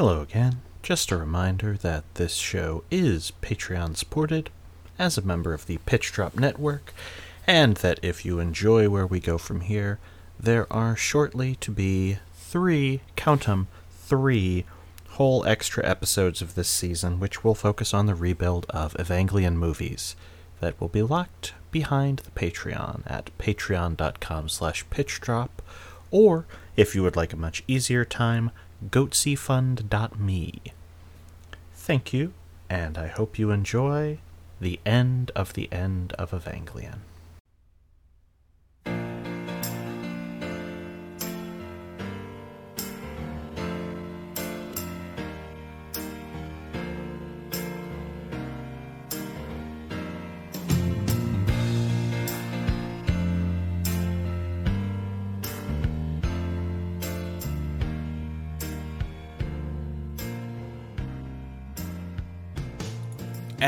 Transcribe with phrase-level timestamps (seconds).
[0.00, 0.62] Hello again.
[0.82, 4.48] Just a reminder that this show is Patreon supported
[4.98, 6.94] as a member of the Pitch Drop Network,
[7.46, 9.98] and that if you enjoy where we go from here,
[10.38, 14.64] there are shortly to be three, count 'em, three
[15.10, 20.16] whole extra episodes of this season, which will focus on the rebuild of Evangelion movies
[20.60, 25.60] that will be locked behind the Patreon at patreon.com slash pitchdrop,
[26.10, 28.50] or if you would like a much easier time,
[28.88, 30.60] goatseafund.me.
[31.74, 32.32] Thank you,
[32.68, 34.18] and I hope you enjoy
[34.60, 37.00] the end of the end of Evangelion.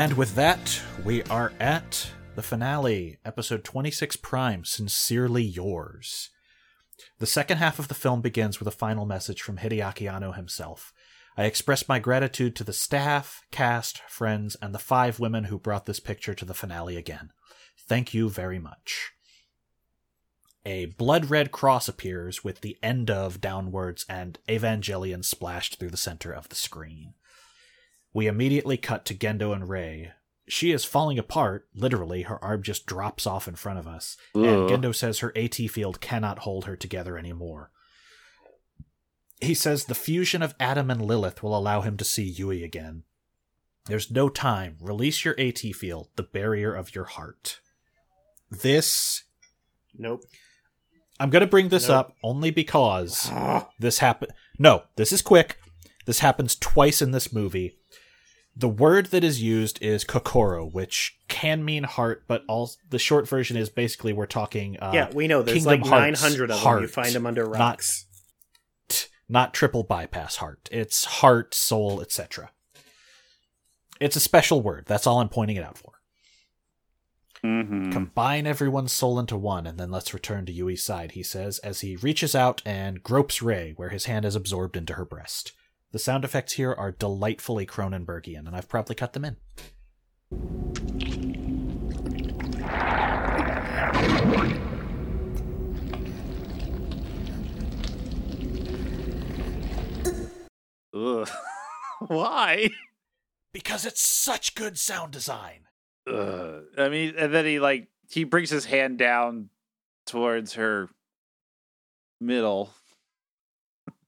[0.03, 6.29] And with that, we are at the finale, episode 26 Prime, Sincerely Yours.
[7.19, 10.91] The second half of the film begins with a final message from Hideaki Anno himself.
[11.37, 15.85] I express my gratitude to the staff, cast, friends, and the five women who brought
[15.85, 17.31] this picture to the finale again.
[17.87, 19.13] Thank you very much.
[20.65, 25.95] A blood red cross appears with the end of downwards and Evangelion splashed through the
[25.95, 27.13] center of the screen.
[28.13, 30.11] We immediately cut to Gendo and Rei.
[30.47, 34.69] She is falling apart, literally, her arm just drops off in front of us, and
[34.69, 37.71] Gendo says her AT field cannot hold her together anymore.
[39.41, 43.03] He says the fusion of Adam and Lilith will allow him to see Yui again.
[43.85, 44.77] There's no time.
[44.79, 47.59] Release your AT field, the barrier of your heart.
[48.51, 49.23] This
[49.97, 50.21] Nope.
[51.19, 51.97] I'm going to bring this Nope.
[51.97, 53.69] up only because Ah.
[53.79, 54.31] this happened.
[54.57, 55.57] No, this is quick.
[56.05, 57.77] This happens twice in this movie.
[58.55, 63.27] The word that is used is kokoro, which can mean heart, but all the short
[63.27, 64.77] version is basically we're talking.
[64.79, 66.81] Uh, yeah, we know there's Kingdom like Hearts 900 of them.
[66.81, 68.05] You find them under not- rocks.
[68.89, 70.69] t- not triple bypass heart.
[70.71, 72.51] It's heart, soul, etc.
[73.99, 74.85] It's a special word.
[74.85, 75.93] That's all I'm pointing it out for.
[77.43, 77.91] Mm-hmm.
[77.91, 81.81] Combine everyone's soul into one, and then let's return to Yui's side, he says, as
[81.81, 85.51] he reaches out and gropes Rei, where his hand is absorbed into her breast.
[85.93, 89.37] The sound effects here are delightfully Cronenbergian, and I've probably cut them in.
[100.95, 101.29] Ugh.
[102.07, 102.71] Why?
[103.53, 105.67] Because it's such good sound design.
[106.11, 106.63] Ugh.
[106.75, 109.49] I mean, and then he like he brings his hand down
[110.07, 110.89] towards her
[112.19, 112.73] middle,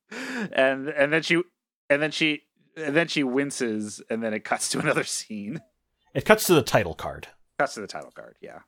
[0.52, 1.44] and and then she
[1.90, 2.44] and then she
[2.78, 5.62] and then she winces, and then it cuts to another scene.
[6.14, 7.28] It cuts to the title card.
[7.58, 8.36] Cuts to the title card.
[8.42, 8.60] Yeah.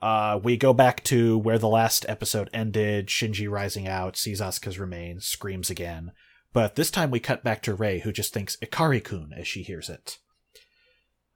[0.00, 3.08] Uh, we go back to where the last episode ended.
[3.08, 6.12] Shinji rising out, sees Asuka's remains, screams again.
[6.52, 9.88] But this time we cut back to Rei, who just thinks Ikari-kun as she hears
[9.90, 10.18] it.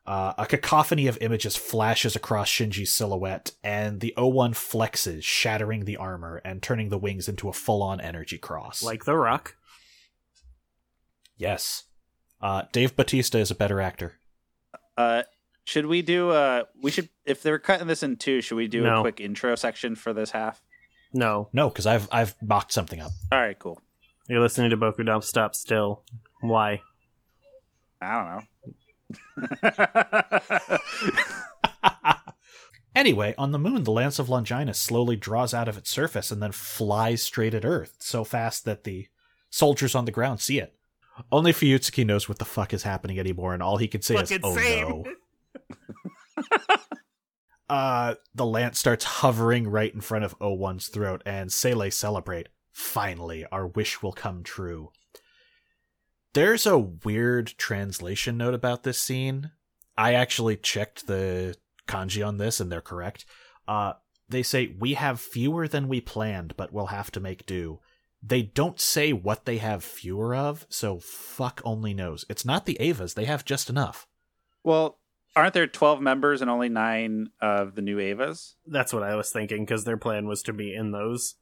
[0.04, 5.96] Uh, a cacophony of images flashes across Shinji's silhouette, and the O1 flexes, shattering the
[5.96, 8.82] armor and turning the wings into a full-on energy cross.
[8.82, 9.56] Like The Rock.
[11.36, 11.84] Yes,
[12.40, 14.14] uh, Dave Batista is a better actor.
[14.96, 15.22] Uh,
[15.64, 16.30] should we do?
[16.30, 18.40] Uh, we should if they're cutting this in two.
[18.40, 18.98] Should we do No.
[18.98, 20.62] a quick intro section for this half?
[21.12, 21.48] No.
[21.52, 23.12] No, because I've I've mocked something up.
[23.30, 23.80] All right, cool.
[24.28, 26.02] You're listening to Boku Dump Stop still.
[26.40, 26.80] Why?
[28.00, 28.42] I
[29.38, 30.78] don't know.
[32.94, 36.42] Anyway, on the moon, the Lance of Longinus slowly draws out of its surface and
[36.42, 39.06] then flies straight at Earth, so fast that the
[39.48, 40.74] soldiers on the ground see it.
[41.30, 44.38] Only Fuyutsuki knows what the fuck is happening anymore, and all he can say is,
[44.42, 45.04] "Oh same." no."
[47.68, 52.48] uh, the lance starts hovering right in front of O1's throat, and SEELE celebrate.
[52.72, 54.90] Finally, our wish will come true.
[56.32, 59.50] There's a weird translation note about this scene.
[59.98, 61.56] I actually checked the
[61.86, 63.26] kanji on this, and they're correct.
[63.68, 63.94] Uh,
[64.28, 67.80] they say, We have fewer than we planned, but we'll have to make do.
[68.22, 72.24] They don't say what they have fewer of, so fuck only knows.
[72.28, 74.06] It's not the Evas, they have just enough.
[74.62, 74.98] well,
[75.34, 78.54] aren't there twelve members and only nine of the new Evas?
[78.66, 81.34] That's what I was thinking, because their plan was to be in those.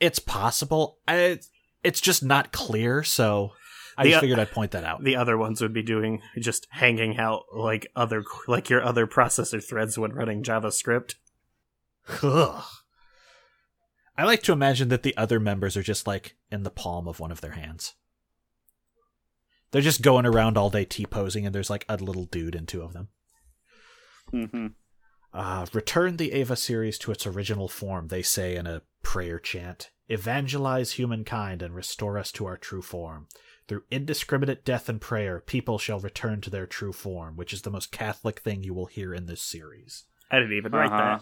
[0.00, 0.98] It's possible.
[1.06, 1.38] I,
[1.84, 3.52] it's just not clear, so
[3.96, 5.04] I The just figured I'd point that out.
[5.04, 9.62] The other ones would be doing just hanging out like other like your other processor
[9.62, 11.16] threads when running JavaScript.
[12.22, 12.64] Ugh.
[14.20, 17.20] I like to imagine that the other members are just like in the palm of
[17.20, 17.94] one of their hands.
[19.70, 22.66] They're just going around all day T posing, and there's like a little dude in
[22.66, 23.08] two of them.
[24.30, 24.66] Mm-hmm.
[25.32, 29.90] Uh, return the Eva series to its original form, they say in a prayer chant.
[30.10, 33.26] Evangelize humankind and restore us to our true form.
[33.68, 37.70] Through indiscriminate death and prayer, people shall return to their true form, which is the
[37.70, 40.04] most Catholic thing you will hear in this series.
[40.30, 41.20] I didn't even write Uh-huh.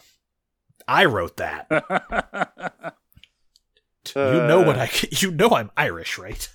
[0.88, 1.67] I wrote that.
[4.17, 4.46] you Uh.
[4.46, 4.90] know what I?
[5.11, 6.49] You know I'm Irish, right?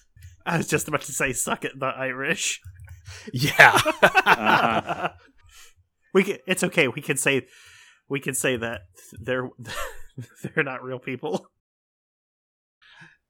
[0.46, 2.60] I was just about to say, "Suck it, the Irish."
[3.32, 3.80] Yeah.
[4.02, 5.10] Uh-huh.
[6.14, 6.88] we can, it's okay.
[6.88, 7.48] We can say
[8.10, 8.82] we can say that
[9.22, 9.50] they're
[10.44, 11.48] they're not real people.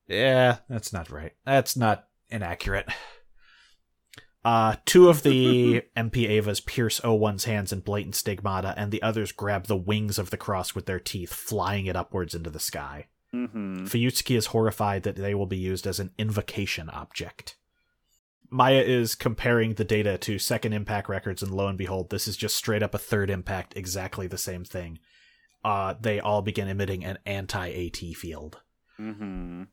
[0.07, 1.33] Yeah, that's not right.
[1.45, 2.87] That's not inaccurate.
[4.45, 9.31] Uh, two of the MP Evas pierce O1's hands in blatant stigmata, and the others
[9.31, 13.07] grab the wings of the cross with their teeth, flying it upwards into the sky.
[13.33, 13.85] mm-hmm.
[13.85, 17.55] Fuyutsuki is horrified that they will be used as an invocation object.
[18.49, 22.37] Maya is comparing the data to second impact records, and lo and behold, this is
[22.37, 24.99] just straight up a third impact, exactly the same thing.
[25.63, 28.59] Uh, they all begin emitting an anti AT field
[28.99, 29.63] Mm-hmm.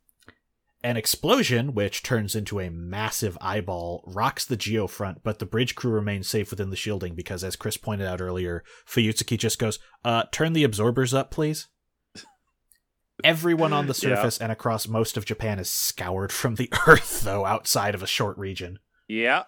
[0.83, 5.91] An explosion, which turns into a massive eyeball, rocks the geofront, but the bridge crew
[5.91, 10.25] remains safe within the shielding because, as Chris pointed out earlier, Fuyutsuki just goes, uh,
[10.33, 11.69] turn the absorbers up, please.
[13.25, 14.15] Everyone on the Yeah.
[14.17, 18.07] surface and across most of Japan is scoured from the earth, though, outside of a
[18.07, 18.79] short region.
[19.07, 19.45] Yeah.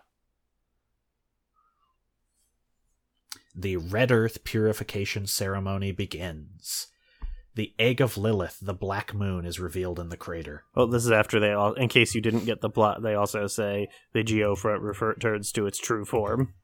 [3.55, 6.88] The Red Earth purification ceremony begins.
[7.54, 10.64] The egg of Lilith, the black moon, is revealed in the crater.
[10.75, 11.75] Well, this is after they all.
[11.75, 15.66] In case you didn't get the plot, they also say the geofront refer- returns to
[15.66, 16.54] its true form.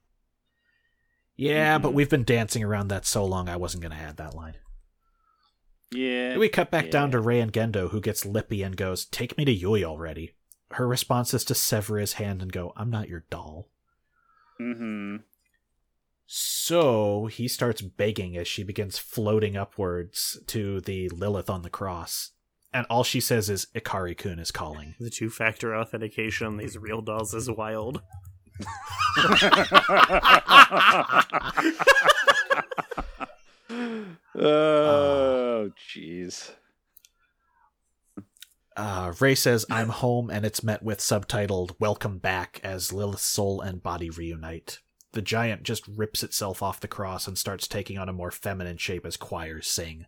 [1.37, 4.35] Yeah, but we've been dancing around that so long I wasn't going to add that
[4.35, 4.57] line.
[5.93, 6.37] Yeah.
[6.37, 9.45] We cut back down to Rei and Gendo, who gets lippy and goes, Take me
[9.45, 10.35] to Yui already.
[10.73, 13.69] Her response is to sever his hand and go, I'm not your doll.
[14.61, 15.17] Mm-hmm.
[16.31, 22.33] So he starts begging as she begins floating upwards to the Lilith on the cross.
[22.71, 24.95] And all she says is, Ikari kun is calling.
[25.01, 28.03] The two factor authentication on these real dolls is wild.
[34.35, 36.51] oh, jeez.
[38.77, 43.63] Uh, Rei says, I'm home, and it's met with subtitled, Welcome Back, as Lilith's soul
[43.63, 44.81] and body reunite.
[45.13, 48.77] The giant just rips itself off the cross and starts taking on a more feminine
[48.77, 50.07] shape as choirs sing.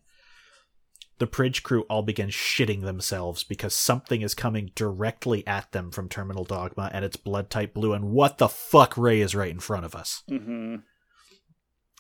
[1.19, 6.09] The bridge crew all begin shitting themselves because something is coming directly at them from
[6.09, 9.61] Terminal Dogma, and it's blood type blue, and what the fuck, Rei is right in
[9.61, 10.23] front of us.
[10.31, 10.77] Mm-hmm.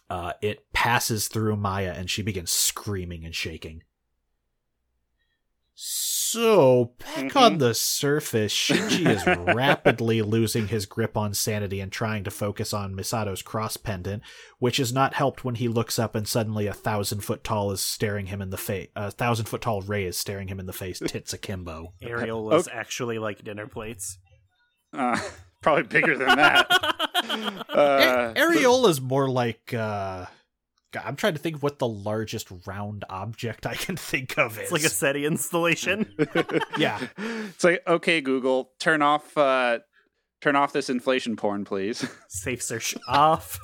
[0.08, 3.82] Uh, it passes through Maya, and she begins screaming and shaking.
[5.74, 9.24] So, back on the surface, Shinji is
[9.54, 14.22] rapidly losing his grip on sanity and trying to focus on Misato's cross pendant,
[14.58, 17.80] which is not helped when he looks up and suddenly a thousand foot tall is
[17.80, 18.88] staring him in the face.
[18.96, 21.92] A thousand foot tall Rei is staring him in the face, tits akimbo.
[22.02, 24.18] Ariel was actually like dinner plates.
[24.92, 25.18] Uh,
[25.62, 26.66] probably bigger than that.
[26.70, 29.72] A- Uh, Ariel is more like.
[29.74, 30.26] uh
[30.92, 34.56] God, I'm trying to think of what the largest round object I can think of
[34.58, 34.64] is.
[34.64, 36.06] It's like a SETI installation.
[36.78, 37.00] Yeah.
[37.18, 39.80] It's like, okay, Google, turn off uh
[40.40, 42.06] turn off this inflation porn, please.
[42.28, 43.58] Safe search off.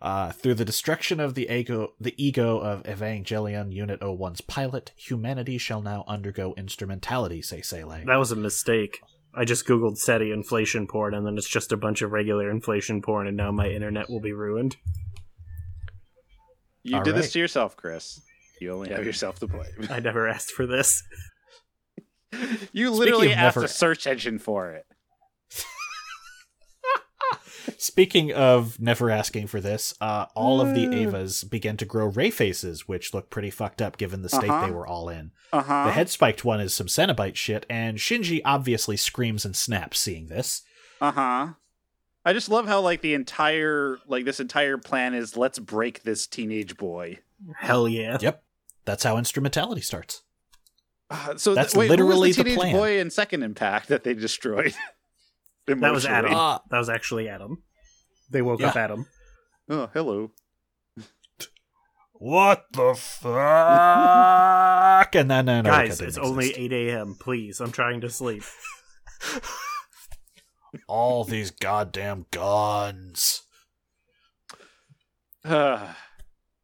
[0.00, 5.56] Uh, through the destruction of the ego, the ego of Evangelion Unit 01's pilot, humanity
[5.56, 8.02] shall now undergo instrumentality, say SEELE.
[8.04, 9.00] That was a mistake.
[9.36, 13.02] I just googled SETI inflation porn, and then it's just a bunch of regular inflation
[13.02, 14.76] porn, and now my internet will be ruined.
[16.82, 17.20] You All did right.
[17.22, 18.20] this to yourself, Chris.
[18.60, 19.66] You only have yourself to blame.
[19.90, 21.02] I never asked for this.
[22.72, 24.84] You literally of asked never- a search engine for it.
[27.78, 32.30] Speaking of never asking for this, uh, all of the Avas begin to grow Rei
[32.30, 34.66] faces, which look pretty fucked up given the state Uh-huh.
[34.66, 35.32] they were all in.
[35.52, 35.84] Uh-huh.
[35.86, 40.26] The head spiked one is some Cenobite shit, and Shinji obviously screams and snaps seeing
[40.26, 40.62] this.
[41.00, 41.48] Uh-huh.
[42.24, 46.26] I just love how like the entire like this entire plan is let's break this
[46.26, 47.18] teenage boy.
[47.58, 48.18] Hell yeah.
[48.20, 48.42] Yep.
[48.84, 50.22] That's how instrumentality starts.
[51.08, 52.74] Uh, so That's th- wait, literally who was the the teenage plan.
[52.74, 54.74] boy in Second Impact that they destroyed.
[55.66, 56.30] That was Adam.
[56.30, 56.34] Emotionally.
[56.54, 57.62] Uh, That was actually Adam.
[58.30, 58.68] They woke Yeah.
[58.68, 59.06] up Adam.
[59.68, 60.32] Oh, hello.
[62.18, 63.34] What the fuck?
[65.14, 66.60] and then Antarctica Guys, didn't it's only exist.
[66.60, 67.16] 8 a.m.
[67.20, 68.42] Please, I'm trying to sleep.
[70.88, 73.42] all these goddamn guns.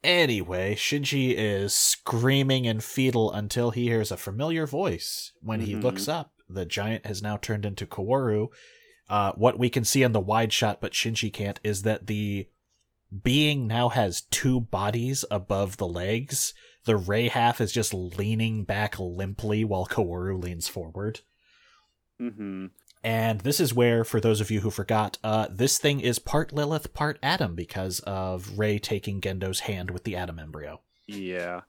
[0.04, 5.30] Anyway, Shinji is screaming and fetal until he hears a familiar voice.
[5.40, 5.82] When he Mhm.
[5.84, 8.48] looks up, the giant has now turned into Kaworu,
[9.12, 12.48] uh, what we can see in the wide shot, but Shinji can't, is that the
[13.22, 16.54] being now has two bodies above the legs.
[16.86, 21.20] The Rei half is just leaning back limply while Kaworu leans forward.
[22.18, 22.68] Mm-hmm.
[23.04, 26.50] And this is where, for those of you who forgot, uh, this thing is part
[26.50, 30.80] Lilith, part Adam because of Rei taking Gendo's hand with the Adam embryo.
[31.06, 31.62] Yeah.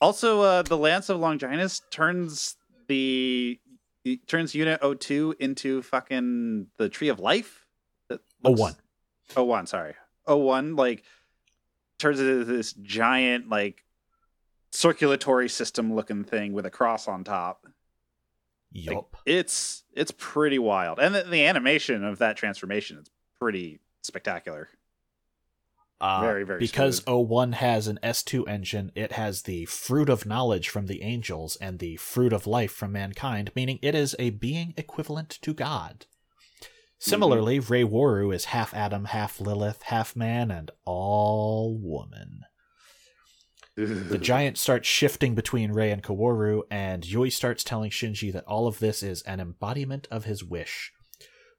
[0.00, 2.56] Also, uh, the Lance of Longinus turns
[2.88, 3.60] the
[4.04, 7.66] it turns Unit 02 into fucking the Tree of Life.
[8.44, 8.74] Oh, one.
[9.34, 9.94] 01, sorry.
[10.26, 11.04] 01, like,
[11.98, 13.84] turns it into this giant, like,
[14.70, 17.66] circulatory system looking thing with a cross on top.
[18.74, 19.16] Like, Yup.
[19.26, 20.98] it's it's pretty wild.
[20.98, 24.68] And the, the animation of that transformation is pretty spectacular.
[26.02, 27.30] Uh, very, very because smooth.
[27.30, 31.78] 01 has an S2 engine, it has the fruit of knowledge from the angels and
[31.78, 36.06] the fruit of life from mankind, meaning it is a being equivalent to God.
[36.98, 42.46] Similarly, Rei Waru is half Adam, half Lilith, half man, and all woman.
[43.76, 48.66] The giant starts shifting between Rei and Kaworu, and Yui starts telling Shinji that all
[48.66, 50.92] of this is an embodiment of his wish.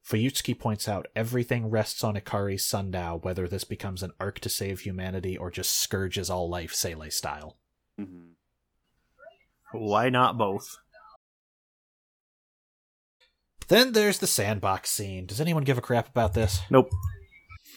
[0.06, 4.80] Fuyutsuki points out everything rests on Ikari's sundial, whether this becomes an arc to save
[4.80, 7.56] humanity or just scourges all life, SEELE style.
[7.98, 8.32] Mhm.
[9.72, 10.76] Why not both?
[13.68, 15.24] Then there's the sandbox scene.
[15.26, 16.60] Does anyone give a crap about this?
[16.68, 16.90] Nope.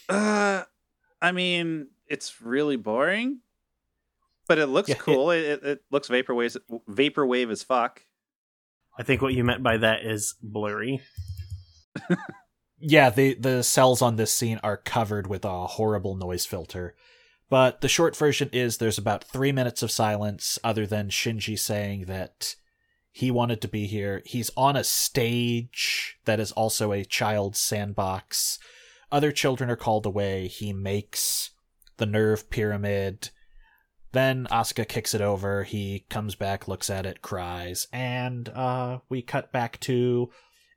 [0.10, 0.64] Uh,
[1.22, 3.40] I mean, it's really boring,
[4.48, 5.32] but it looks Yeah, cool.
[5.32, 6.58] It, it, it looks vaporwave
[6.90, 8.04] vaporwave as fuck.
[9.00, 11.02] I think what you meant by that is blurry.
[12.80, 16.96] Yeah, the the cells on this scene are covered with a horrible noise filter.
[17.50, 22.06] But the short version is there's about three minutes of silence, other than Shinji saying
[22.06, 22.56] that
[23.12, 24.22] he wanted to be here.
[24.26, 28.60] He's on a stage that is also a child's sandbox.
[29.12, 30.48] Other children are called away.
[30.48, 31.52] He makes
[31.96, 33.30] the Nerv pyramid.
[34.12, 35.64] Then Asuka kicks it over.
[35.64, 40.30] He comes back, looks at it, cries, and uh, we cut back to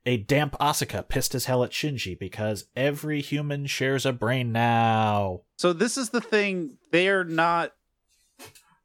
[0.05, 5.41] a damp Asuka pissed as hell at Shinji because every human shares a brain now.
[5.57, 6.77] So this is the thing.
[6.91, 7.73] They are not.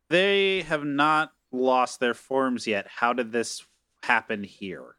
[0.08, 2.86] They have not lost their forms yet.
[2.96, 3.64] How did this
[4.02, 4.96] happen here?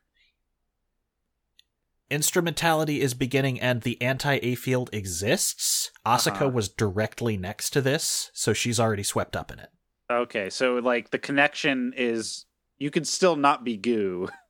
[2.09, 5.91] Instrumentality is beginning and the anti A field exists.
[6.05, 6.49] Asuka Uh-huh.
[6.49, 9.69] was directly next to this, so she's already swept up in it.
[10.09, 12.45] Okay, so like the connection is
[12.77, 14.29] you can still not be goo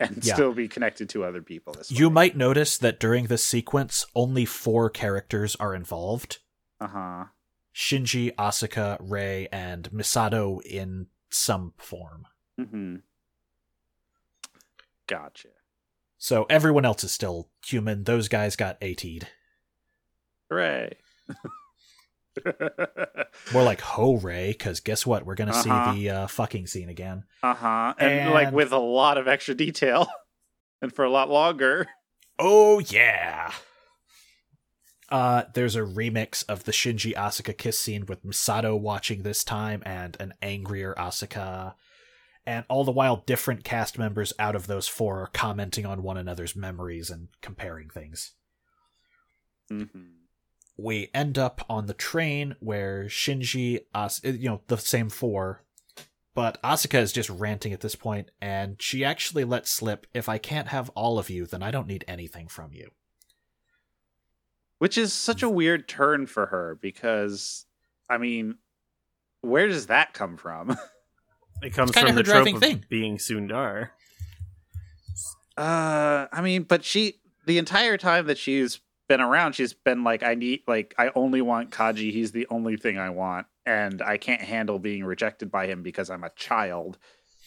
[0.00, 0.34] and Yeah.
[0.34, 1.74] still be connected to other people.
[1.88, 6.38] You might notice that during this sequence, only four characters are involved
[6.80, 7.24] uh huh.
[7.74, 12.26] Shinji, Asuka, Rei, and Misato in some form.
[12.60, 12.96] Mm-hmm.
[15.06, 15.48] Gotcha.
[16.18, 18.04] So everyone else is still human.
[18.04, 19.28] Those guys got AT'd.
[20.50, 20.96] Hooray.
[23.52, 25.24] More like ho Ray, because guess what?
[25.26, 25.92] We're gonna Uh-huh.
[25.94, 27.24] see the uh, fucking scene again.
[27.42, 27.94] Uh huh.
[27.98, 30.08] And, like with a lot of extra detail
[30.82, 31.86] and for a lot longer.
[32.38, 33.52] Oh yeah.
[35.10, 39.82] Uh, there's a remix of the Shinji Asuka kiss scene with Misato watching this time
[39.86, 41.74] and an angrier Asuka.
[42.44, 46.16] And all the while, different cast members out of those four are commenting on one
[46.18, 48.32] another's memories and comparing things.
[49.72, 49.98] Mm-hmm.
[50.78, 55.64] We end up on the train where Shinji, As- you know, the same four,
[56.34, 60.38] but Asuka is just ranting at this point, and she actually lets slip, if I
[60.38, 62.92] can't have all of you, then I don't need anything from you.
[64.78, 67.66] Which is such a weird turn for her because,
[68.08, 68.58] I mean,
[69.40, 70.76] where does that come from?
[71.60, 72.84] It comes from the trope of thing.
[72.88, 73.90] being tsundere.
[75.56, 78.78] Uh, I mean, but she the entire time that she's
[79.08, 82.12] been around, she's been like, I need, like, I only want Kaji.
[82.12, 86.10] He's the only thing I want, and I can't handle being rejected by him because
[86.10, 86.98] I'm a child.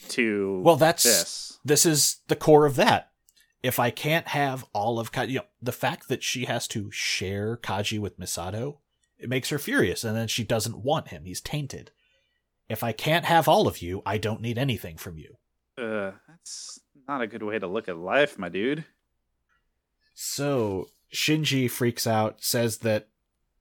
[0.10, 3.12] To Well, that's this, this is the core of that.
[3.62, 6.90] If I can't have all of Kaji, you know, the fact that she has to
[6.92, 8.80] share Kaji with Misato,
[9.20, 11.26] it makes her furious, and then she doesn't want him.
[11.26, 11.92] He's tainted.
[12.68, 15.38] If I can't have all of you, I don't need anything from you.
[15.78, 18.86] uh, that's not a good way to look at life, my dude.
[20.16, 23.08] So Shinji freaks out, says that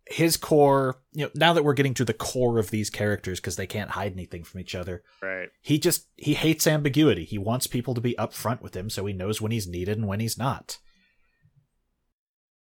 [0.07, 3.57] his core, you know, now that we're getting to the core of these characters because
[3.57, 5.49] they can't hide anything from each other, Right.
[5.63, 7.25] he just he hates ambiguity.
[7.25, 10.09] He wants people to be upfront with him so he knows when he's needed and
[10.09, 10.79] when he's not.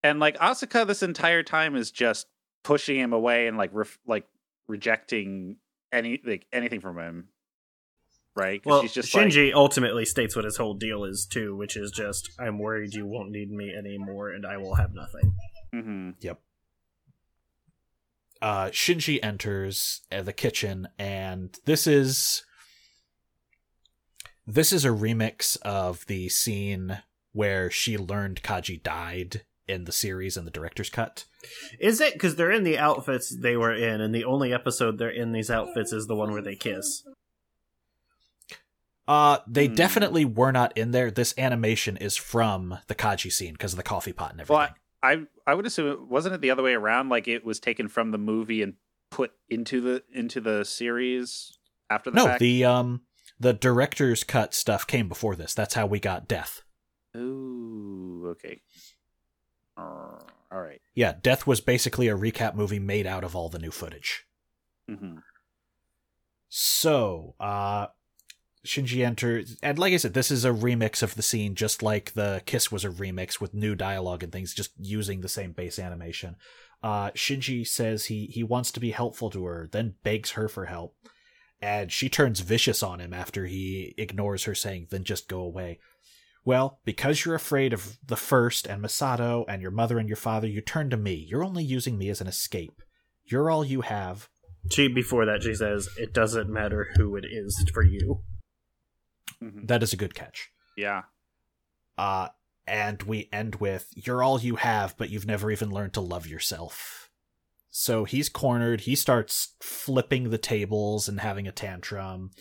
[0.04, 2.28] And like Asuka, this entire time is just
[2.64, 4.28] pushing him away and like ref- like
[4.68, 5.58] rejecting
[5.92, 7.30] any like anything from him.
[8.36, 8.64] Right?
[8.64, 11.76] 'Cause Well, she's just like, Shinji ultimately states what his whole deal is too, which
[11.76, 15.36] is just I'm worried you won't need me anymore, and I will have nothing.
[15.74, 16.16] Mhm.
[16.20, 16.42] Yep.
[18.42, 22.44] Uh, Shinji enters uh, the kitchen, and this is
[24.48, 30.36] this is a remix of the scene where she learned Kaji died in the series
[30.36, 31.26] and the director's cut.
[31.80, 35.10] Is it because they're in the outfits they were in, and the only episode they're
[35.12, 37.04] in these outfits is the one where they kiss?
[39.10, 39.74] Uh, they Hmm.
[39.74, 41.10] definitely were not in there.
[41.10, 44.56] This animation is from the Kaji scene because of the coffee pot and everything.
[44.60, 47.10] Well, I I would assume it wasn't it the other way around.
[47.10, 48.76] Like it was taken from the movie and
[49.10, 51.58] put into the into the series
[51.90, 52.40] after the no, fact.
[52.40, 53.02] the um
[53.40, 55.56] the director's cut stuff came before this.
[55.56, 56.62] That's how we got Death.
[57.18, 58.62] Ooh, okay.
[59.76, 60.20] Uh,
[60.52, 60.82] all right.
[60.94, 64.26] Yeah, Death was basically a recap movie made out of all the new footage.
[64.88, 65.24] Mhm.
[66.50, 67.88] So, uh
[68.66, 72.14] Shinji enters and like I said, this is a remix of the scene, just like
[72.14, 75.80] the Kiss was a remix with new dialogue and things, just using the same base
[75.80, 76.36] animation.
[76.84, 80.66] Uh Shinji says he he wants to be helpful to her, then begs her for
[80.66, 80.96] help.
[81.62, 85.80] And she turns vicious on him after he ignores her saying, then just go away.
[86.46, 90.48] Well, because you're afraid of the first and Misato and your mother and your father,
[90.48, 91.14] you turn to me.
[91.14, 92.82] You're only using me as an escape.
[93.26, 94.30] You're all you have.
[94.72, 98.22] She before that she says it doesn't matter who it is for you.
[99.44, 99.68] Mhm.
[99.68, 100.50] That is a good catch.
[100.76, 101.04] Yeah.
[101.98, 102.30] Uh,
[102.68, 106.28] and we end with You're all you have, but you've never even learned to love
[106.28, 107.10] yourself.
[107.70, 108.82] So he's cornered.
[108.82, 112.32] He starts flipping the tables and having a tantrum.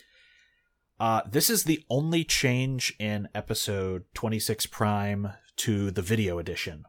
[0.99, 6.85] Uh, this is the only change in episode 26 Prime to the video edition.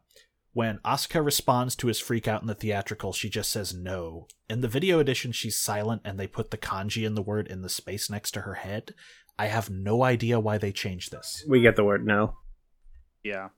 [0.51, 4.27] When Asuka responds to his freak out in the theatrical, she just says no.
[4.49, 7.61] In the video edition, she's silent and they put the kanji in the word in
[7.61, 8.95] the space next to her head.
[9.39, 11.45] I have no idea why they changed this.
[11.47, 12.35] We get the word no.
[13.23, 13.49] Yeah.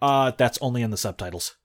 [0.00, 1.56] Uh, that's only in the subtitles.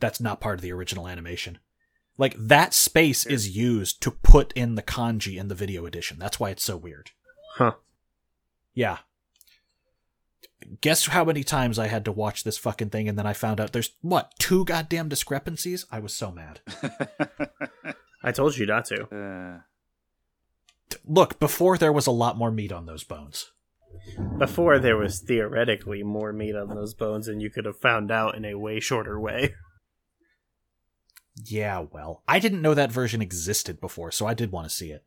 [0.00, 1.60] That's not part of the original animation.
[2.18, 6.18] Like, that space is used to put in the kanji in the video edition.
[6.18, 7.12] That's why it's so weird.
[7.54, 7.74] Huh.
[8.74, 8.98] Yeah.
[10.80, 13.60] Guess how many times I had to watch this fucking thing and then I found
[13.60, 15.86] out there's, what, two goddamn discrepancies?
[15.88, 16.60] I was so mad.
[18.22, 19.04] I told you not to.
[19.04, 19.60] Uh,
[21.06, 23.50] Look, before there was a lot more meat on those bones.
[24.38, 28.36] Before there was theoretically more meat on those bones, and you could have found out
[28.36, 29.54] in a way shorter way.
[31.44, 34.90] Yeah, well, I didn't know that version existed before, so I did want to see
[34.90, 35.04] it.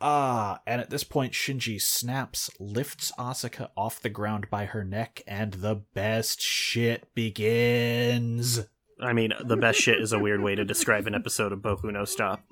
[0.00, 5.22] Ah, and at this point, Shinji snaps, lifts Asuka off the ground by her neck,
[5.26, 8.66] and the best shit begins.
[9.02, 11.92] I mean, the best shit is a weird way to describe an episode of Boku
[11.92, 12.44] no Stop.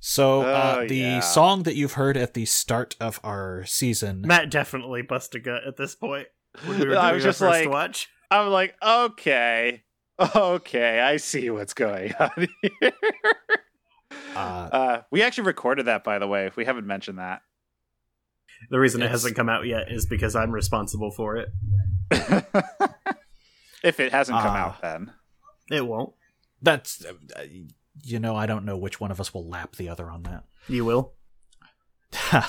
[0.00, 1.20] So, uh, Oh, the yeah.
[1.20, 4.22] song that you've heard at the start of our season.
[4.22, 6.26] Matt definitely bust a gut at this point.
[6.64, 8.08] When we were I doing was our just first like- watch.
[8.30, 9.84] I'm like, okay,
[10.34, 12.92] okay, I see what's going on here.
[14.34, 14.38] Uh,
[14.72, 16.46] Uh, we actually recorded that, by the way.
[16.46, 17.42] If we haven't mentioned that,
[18.70, 21.50] The reason it hasn't come out yet is because I'm responsible for it.
[23.82, 24.58] if it hasn't come Ah.
[24.58, 25.12] out, then
[25.70, 26.12] It won't.
[26.60, 27.04] that's.
[27.04, 27.12] Uh,
[28.04, 30.44] you know, I don't know which one of us will lap the other on that.
[30.68, 31.12] You will.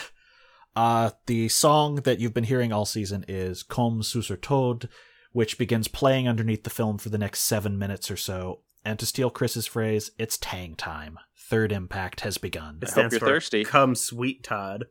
[0.76, 4.88] uh, the song that you've been hearing all season is Komm, süsser Tod,
[5.34, 8.62] which begins playing underneath the film for the next seven minutes or so.
[8.86, 11.20] And to steal Chris's phrase, it's tang time.
[11.38, 12.78] Third impact has begun.
[12.82, 13.64] It hope stands you're for thirsty.
[13.66, 14.86] Come Sweet Todd.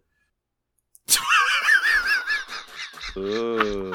[3.16, 3.94] Ooh.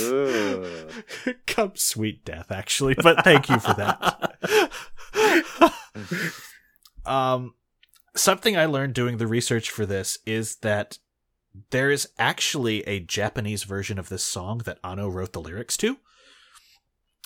[0.00, 0.88] Ooh.
[1.46, 4.72] Come sweet death, actually, but thank you for that.
[7.06, 7.54] um,
[8.14, 10.98] something I learned doing the research for this is that
[11.70, 15.98] there is actually a Japanese version of this song that Anno wrote the lyrics to.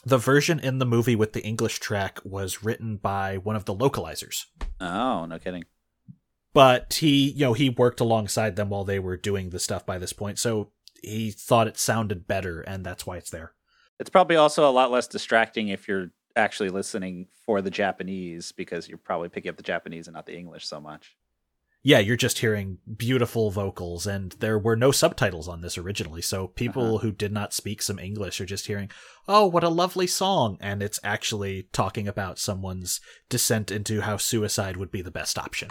[0.04, 3.74] The version in the movie with the English track was written by one of the
[3.74, 4.46] localizers.
[4.80, 5.64] Oh, no kidding.
[6.52, 9.98] But he, you know, he worked alongside them while they were doing the stuff by
[9.98, 13.52] this point, so he thought it sounded better, and that's why it's there.
[14.02, 18.88] It's probably also a lot less distracting if you're actually listening for the Japanese because
[18.88, 21.16] you're probably picking up the Japanese and not the English so much.
[21.84, 26.48] yeah, you're just hearing beautiful vocals, and there were no subtitles on this originally, so
[26.48, 27.06] people uh-huh.
[27.06, 28.90] who did not speak some English are just hearing,
[29.28, 34.76] oh, what a lovely song, and it's actually talking about someone's descent into how suicide
[34.76, 35.70] would be the best option.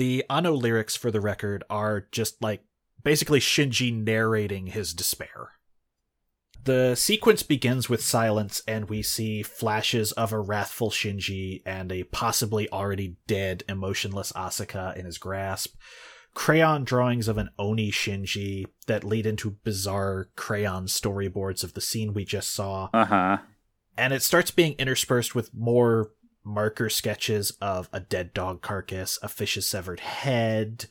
[0.00, 2.62] The Anno lyrics, for the record, are just like
[3.04, 5.50] basically Shinji narrating his despair.
[6.64, 12.04] The sequence begins with silence, and we see flashes of a wrathful Shinji and a
[12.04, 15.74] possibly already dead, emotionless Asuka in his grasp.
[16.32, 22.14] Crayon drawings of an Oni Shinji that lead into bizarre crayon storyboards of the scene
[22.14, 23.36] we just saw Uh-huh.
[23.98, 26.12] and it starts being interspersed with more
[26.44, 30.86] marker sketches of a dead dog carcass, a fish's severed head,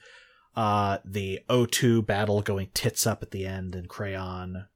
[0.55, 4.67] uh, the O2 battle going tits up at the end in crayon,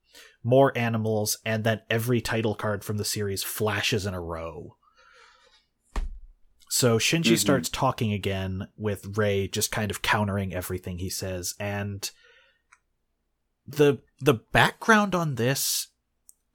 [0.44, 4.78] more animals, and then every title card from the series flashes in a row.
[6.70, 7.38] So Shinji Mhm.
[7.38, 12.10] starts talking again with Rei just kind of countering everything he says and
[13.66, 15.88] the the background on this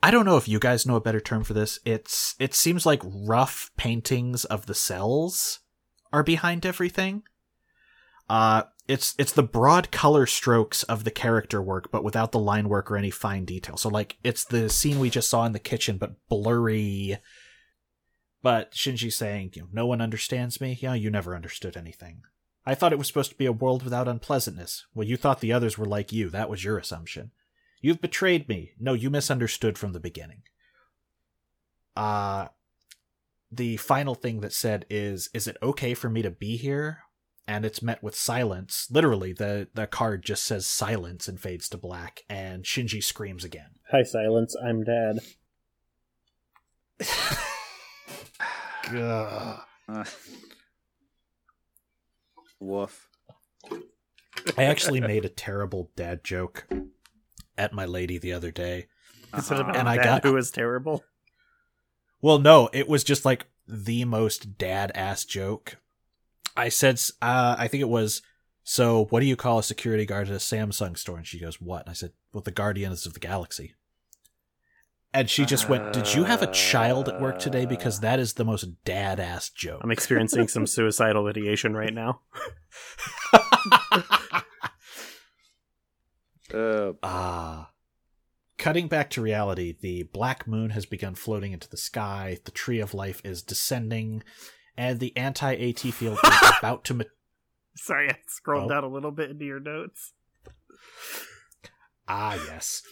[0.02, 1.80] I don't know if you guys know a better term for this.
[1.84, 5.60] It's it seems like rough paintings of the cells
[6.12, 7.22] are behind everything.
[8.28, 12.68] Uh it's it's the broad color strokes of the character work but without the line
[12.68, 13.76] work or any fine detail.
[13.76, 17.18] So like it's the scene we just saw in the kitchen but blurry.
[18.40, 20.78] But Shinji saying, you know, no one understands me.
[20.80, 22.22] Yeah, you never understood anything.
[22.64, 24.86] I thought it was supposed to be a world without unpleasantness.
[24.94, 26.28] Well, you thought the others were like you.
[26.30, 27.32] That was your assumption.
[27.80, 28.72] You've betrayed me.
[28.78, 30.42] No, you misunderstood from the beginning.
[31.96, 32.48] Uh
[33.50, 37.00] the final thing that said is is it okay for me to be here?
[37.46, 38.88] And it's met with silence.
[38.90, 43.70] Literally, the the card just says silence and fades to black and Shinji screams again.
[43.90, 44.54] Hi, silence.
[44.62, 45.20] I'm dad.
[48.94, 49.60] Ugh.
[49.88, 50.04] Uh.
[52.60, 53.08] Woof.
[54.56, 56.66] I actually made a terrible dad joke
[57.58, 58.86] at my lady the other day.
[59.32, 59.72] Uh-huh.
[59.74, 61.04] And I got who was terrible?
[62.22, 65.76] Well, no, it was just like the most dad ass joke.
[66.56, 68.22] I said, uh, I think it was,
[68.64, 71.18] so what do you call a security guard at a Samsung store?
[71.18, 71.82] And she goes, what?
[71.82, 73.74] And I said, well, the Guardians of the Galaxy.
[75.14, 77.64] And she just went, did you have a child at work today?
[77.64, 79.80] Because that is the most dad ass joke.
[79.82, 82.20] I'm experiencing some suicidal ideation right now.
[86.52, 87.70] Uh, Ah.
[88.56, 92.80] Cutting back to reality, the black moon has begun floating into the sky, the tree
[92.80, 94.22] of life is descending,
[94.76, 96.94] and the anti AT field is about to.
[96.94, 97.04] Ma-
[97.76, 98.74] Sorry, I scrolled Oh.
[98.74, 100.12] down a little bit into your notes.
[102.08, 102.82] ah, yes.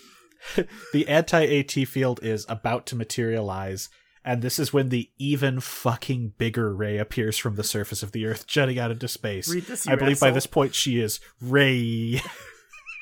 [0.93, 3.89] the anti AT field is about to materialize,
[4.25, 8.27] and this is when the even fucking bigger Rei appears from the surface of the
[8.27, 9.53] Earth, jutting out into space.
[9.67, 12.21] This, I you believe by this point she is Rei.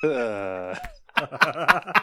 [0.05, 0.79] uh,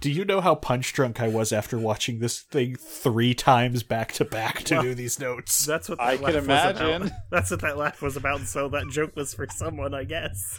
[0.00, 4.12] Do you know how punch drunk I was after watching this thing three times back
[4.14, 5.64] to back to Well, do these notes?
[5.64, 7.02] That's what that I laugh can was imagine.
[7.02, 7.10] about.
[7.30, 8.40] That's what that laugh was about.
[8.42, 10.58] So that joke was for someone, I guess.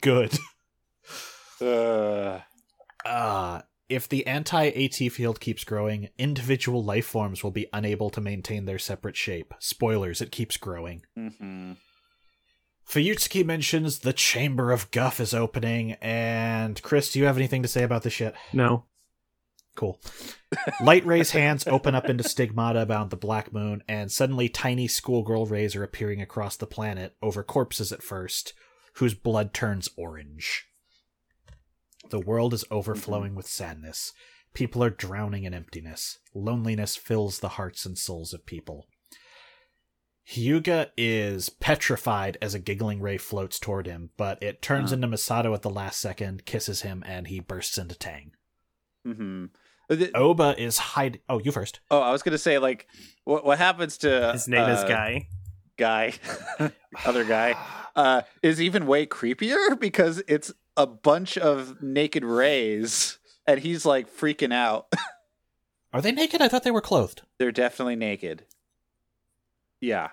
[0.00, 0.36] Good.
[1.60, 2.40] uh,
[3.04, 8.20] Uh, if the anti AT field keeps growing, individual life forms will be unable to
[8.20, 9.54] maintain their separate shape.
[9.60, 11.02] Spoilers, it keeps growing.
[11.16, 11.76] mhm.
[12.88, 17.68] Fuyutsuki mentions the Chamber of Guf is opening, and Chris, do you have anything to
[17.68, 18.34] say about this shit?
[18.52, 18.84] No.
[19.74, 20.00] Cool.
[20.80, 25.46] Light Rei's hands open up into stigmata about the Black Moon, and suddenly tiny schoolgirl
[25.46, 28.54] Reis are appearing across the planet, over corpses at first,
[28.94, 30.66] whose blood turns orange.
[32.08, 34.12] The world is overflowing with sadness.
[34.54, 36.18] People are drowning in emptiness.
[36.34, 38.86] Loneliness fills the hearts and souls of people.
[40.28, 44.94] Hyuga is petrified as a giggling Rei floats toward him, but it turns Huh.
[44.96, 48.32] into Misato at the last second, kisses him, and he bursts into Tang.
[49.06, 49.50] Mhm.
[49.88, 51.20] Uh, th- Aoba is hiding.
[51.28, 51.78] Oh, you first.
[51.92, 52.88] Oh, I was gonna say like,
[53.24, 55.28] what what happens to His name is uh, Guy.
[55.76, 56.14] Guy,
[57.04, 57.54] other guy,
[57.94, 64.08] uh, is even way creepier because it's a bunch of naked Reis, and he's like
[64.10, 64.90] freaking out.
[65.92, 66.40] Are they naked?
[66.42, 67.22] I thought they were clothed.
[67.38, 68.44] They're definitely naked.
[69.80, 70.08] Yeah,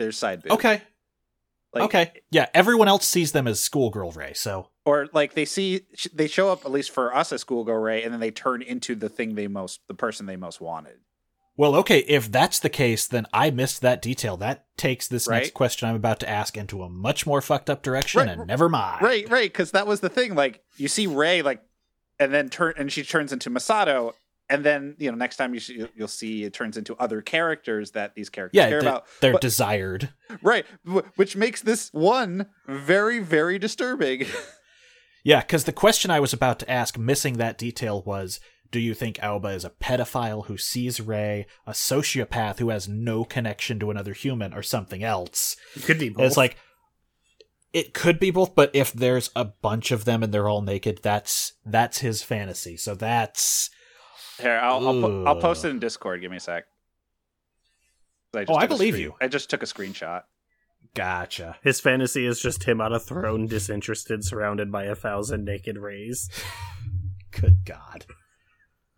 [0.00, 0.54] there's side boobs.
[0.54, 0.82] Okay.
[1.72, 2.12] Like, okay.
[2.32, 4.70] Yeah, everyone else sees them as schoolgirl Rei, so.
[4.84, 5.82] or like they see
[6.12, 8.96] they show up at least for us as schoolgirl Rei, and then they turn into
[8.96, 10.96] the thing they most, the person they most wanted.
[11.56, 14.36] Well, okay, if that's the case, then I missed that detail.
[14.38, 17.82] That takes this next question I'm about to ask into a much more fucked up
[17.82, 19.02] direction, Right, and never mind.
[19.02, 20.34] Right, right, because that was the thing.
[20.34, 21.62] Like you see Rei, like,
[22.18, 24.14] and then turn, and she turns into Misato,
[24.50, 27.92] and then you know next time you see, you'll see it turns into other characters
[27.92, 29.06] that these characters Yeah, care they're, about.
[29.20, 30.10] they're But- desired.
[30.42, 30.66] right,
[31.16, 34.26] which makes this one very, very disturbing.
[35.22, 38.94] Yeah, because the question I was about to ask, missing that detail, was Do you
[38.94, 43.90] think Aoba is a pedophile who sees Rei, a sociopath who has no connection to
[43.90, 45.56] another human, or something else?
[45.76, 46.24] It could be both.
[46.24, 46.56] It's like
[47.72, 51.00] it could be both, but if there's a bunch of them and they're all naked,
[51.02, 52.76] that's that's his fantasy.
[52.78, 53.68] So that's
[54.40, 56.20] Here, I'll I'll, po- I'll post it in Discord.
[56.20, 56.64] Give me a sec.
[58.34, 59.14] I Oh, I believe screen- you.
[59.20, 60.22] I just took a screenshot.
[60.94, 61.56] gotcha.
[61.62, 66.28] His fantasy is just him on a throne, disinterested, surrounded by a thousand naked Reis.
[67.32, 68.06] Good God.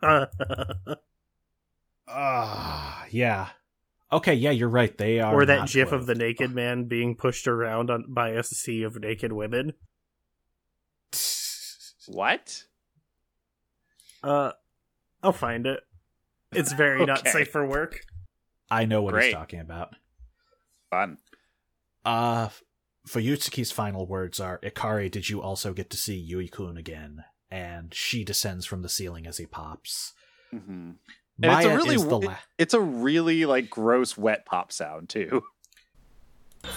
[0.02, 0.26] Uh,
[2.08, 3.48] Ah, yeah.
[4.12, 4.96] Okay, yeah, you're right.
[4.98, 5.32] They are.
[5.34, 8.82] or that not gif of the naked man being pushed around on, by a sea
[8.82, 9.72] of naked women.
[12.08, 12.64] What?
[14.22, 14.52] Uh,
[15.23, 15.81] I'll find it.
[16.51, 17.31] It's very not Okay.
[17.31, 18.01] safe for work.
[18.69, 19.25] I know what Great.
[19.25, 19.95] he's talking about.
[20.89, 21.17] Fun.
[22.05, 22.49] Uh,
[23.07, 27.23] Fuyutsuki's final words are Ikari, did you also get to see Yui kun again?
[27.49, 30.13] And she descends from the ceiling as he pops.
[30.51, 30.91] hmm
[31.39, 34.71] Maya it's a really is the w- la- It's a really like gross wet pop
[34.71, 35.43] sound too.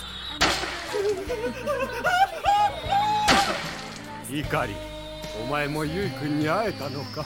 [4.30, 4.72] 怒り
[5.42, 7.24] お前もゆいくんに会えたのか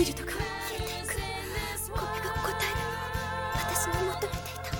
[0.00, 0.44] ィールドが消
[0.74, 1.12] えていく
[1.92, 2.84] これが答えの
[3.54, 4.70] 私の求めていた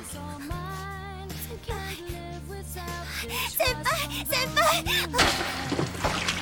[0.00, 1.28] is all mine.
[1.66, 4.84] Can't live without this 先輩先輩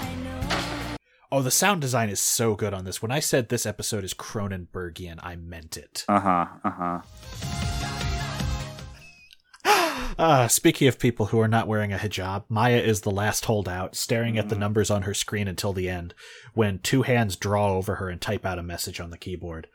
[0.02, 0.96] I know.
[1.32, 3.00] Oh, the sound design is so good on this.
[3.02, 6.04] When I said this episode is Cronenbergian, I meant it.
[6.08, 6.46] Uh huh.
[6.62, 7.57] Uh huh.
[10.19, 13.95] Uh, speaking of people who are not wearing a hijab, Maya is the last holdout,
[13.95, 16.13] staring at the numbers on her screen until the end,
[16.53, 19.67] when two hands draw over her and type out a message on the keyboard.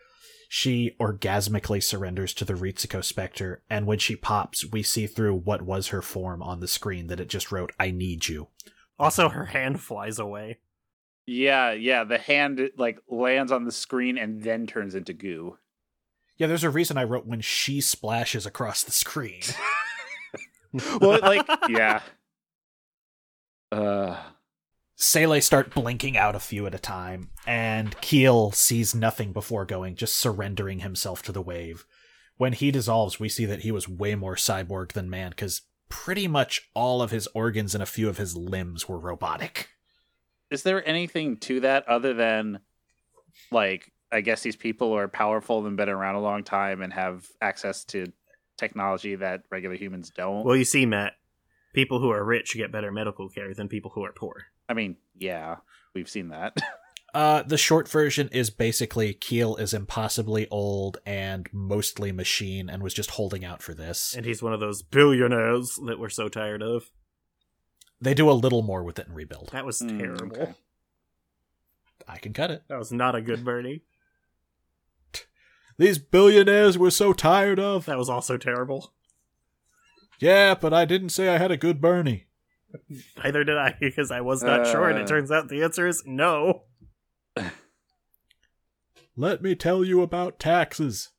[0.51, 5.63] She orgasmically surrenders to the Ritsuko Spectre, and when she pops, we see through what
[5.63, 8.49] was her form on the screen that it just wrote, I need you.
[8.99, 10.59] Also, her hand flies away.
[11.25, 12.05] Yeah, yeah.
[12.05, 15.57] The hand like lands on the screen and then turns into goo.
[16.37, 19.41] Yeah, there's a reason I wrote when she splashes across the screen.
[21.01, 22.01] Well, like yeah.
[23.71, 24.17] Uh.
[24.97, 29.97] SEELE start blinking out a few at a time, and Keel sees nothing before going,
[29.97, 31.85] just surrendering himself to the wave.
[32.37, 36.29] When he dissolves, we see that he was way more cyborg than man, because pretty
[36.29, 39.69] much all of his organs and a few of his limbs were robotic.
[40.51, 42.61] Is there anything to that other than
[43.51, 47.27] like I guess these people are powerful and been around a long time and have
[47.41, 48.13] access to
[48.57, 50.45] technology that regular humans don't?
[50.45, 51.13] Well, you see, Matt,
[51.75, 54.47] people who are rich get better medical care than people who are poor.
[54.69, 55.57] I mean, yeah,
[55.95, 56.57] we've seen that.
[57.15, 62.93] Uh, the short version is basically Keel is impossibly old and mostly machine and was
[62.93, 64.15] just holding out for this.
[64.17, 66.91] And he's one of those billionaires that we're so tired of.
[68.01, 69.51] They do a little more with it in Rebuild.
[69.53, 70.37] That was Mm, terrible.
[70.37, 70.55] okay.
[72.09, 72.65] I can cut it.
[72.67, 73.83] That was not a good Bernie.
[75.77, 77.87] These billionaires we're so tired of.
[77.87, 78.93] That was also terrible.
[80.21, 82.27] Yeah, but I didn't say I had a good Bernie.
[83.23, 85.03] Neither did I, because I was not sure, and Uh.
[85.03, 86.63] it turns out the answer is no.
[89.17, 91.11] Let me tell you about taxes.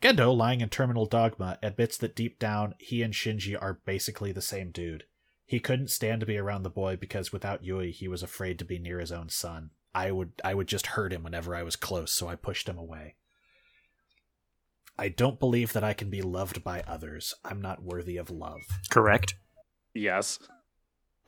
[0.00, 4.42] Gendo, lying in terminal dogma, admits that deep down he and Shinji are basically the
[4.42, 5.04] same dude.
[5.46, 8.64] He couldn't stand to be around the boy because without Yui he was afraid to
[8.64, 9.70] be near his own son.
[9.94, 12.78] I would I would just hurt him whenever I was close, so I pushed him
[12.78, 13.14] away.
[14.98, 17.34] I don't believe that I can be loved by others.
[17.44, 18.60] I'm not worthy of love.
[18.90, 19.34] Correct.
[19.94, 20.38] yes.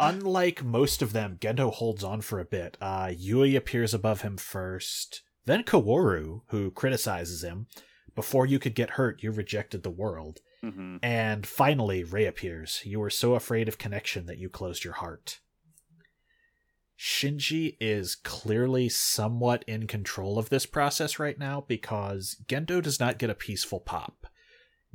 [0.01, 2.77] Unlike most of them, Gendo holds on for a bit.
[2.81, 7.69] Uh, Yui appears above him first, then Kaworu, who criticizes him.
[8.17, 10.41] Before you could get hurt, you rejected the world.
[10.63, 12.83] hmm And finally, Rei appears.
[12.85, 15.39] You were so afraid of connection that you closed your heart.
[16.99, 23.19] Shinji is clearly somewhat in control of this process right now because Gendo does not
[23.19, 24.27] get a peaceful pop.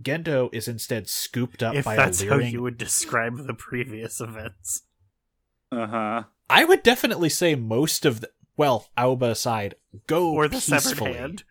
[0.02, 4.22] Gendo is instead scooped up If by that's a how you would describe the previous
[4.22, 4.84] events.
[5.72, 6.24] Uh huh.
[6.50, 9.76] I would definitely say most of the well, Aoba aside,
[10.08, 11.14] go Or the severed peacefully.
[11.14, 11.44] hand.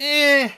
[0.00, 0.50] Eh.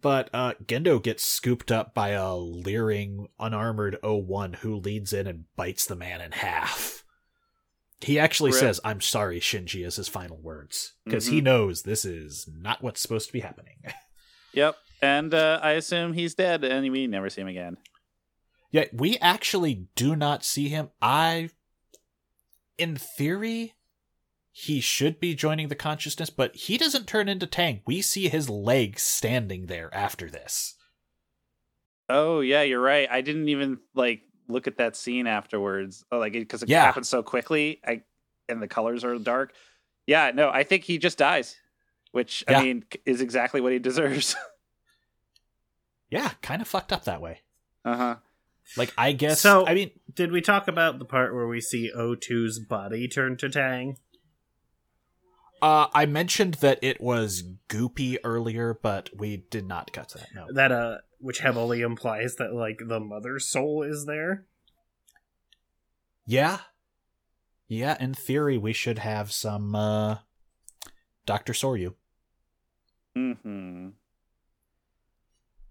[0.00, 5.44] But uh, Gendo gets scooped up by a leering, unarmored 01 who leads in and
[5.56, 7.04] bites the man in half.
[8.00, 8.60] He actually Rip.
[8.60, 10.92] says, I'm sorry, Shinji, as his final words.
[11.04, 13.78] Because he knows this is not what's supposed to be happening.
[14.52, 14.74] Yep.
[15.02, 17.76] And uh, I assume he's dead, and we never see him again.
[18.70, 20.88] Yeah, we actually do not see him.
[21.02, 21.50] I,
[22.78, 23.74] in theory,
[24.58, 27.82] he should be joining the consciousness, but he doesn't turn into Tang.
[27.86, 30.76] We see his leg standing there after this.
[32.08, 33.06] Oh yeah, you're right.
[33.10, 36.06] I didn't even like look at that scene afterwards.
[36.10, 36.84] Oh, like because it Yeah.
[36.86, 37.82] happened so quickly.
[37.86, 38.00] I
[38.48, 39.52] and the colors are dark.
[40.06, 41.56] Yeah, no, I think he just dies,
[42.12, 42.58] which Yeah.
[42.58, 44.36] I mean is exactly what he deserves.
[46.10, 47.40] Yeah, kind of fucked up that way.
[47.84, 48.16] uh huh.
[48.76, 51.90] Like I guess So- I mean Did we talk about the part where we see
[51.94, 53.98] O2's body turn to Tang?
[55.62, 60.28] Uh I mentioned that it was goopy earlier, but we did not cut to that.
[60.34, 60.46] No.
[60.52, 64.44] That uh which heavily implies that like the mother's soul is there.
[66.26, 66.58] Yeah.
[67.68, 70.18] Yeah, in theory we should have some uh
[71.24, 71.52] Dr.
[71.52, 71.94] Soryu.
[73.16, 73.88] Mm hmm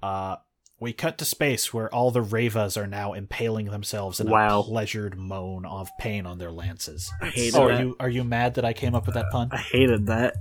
[0.02, 0.38] Uh
[0.80, 4.60] we cut to space where all the Ravas are now impaling themselves in Wow.
[4.60, 7.10] a pleasured moan of pain on their lances.
[7.22, 7.80] I hated Oh, that.
[7.80, 9.50] are you are you mad that I came up with that pun?
[9.52, 10.36] I hated that.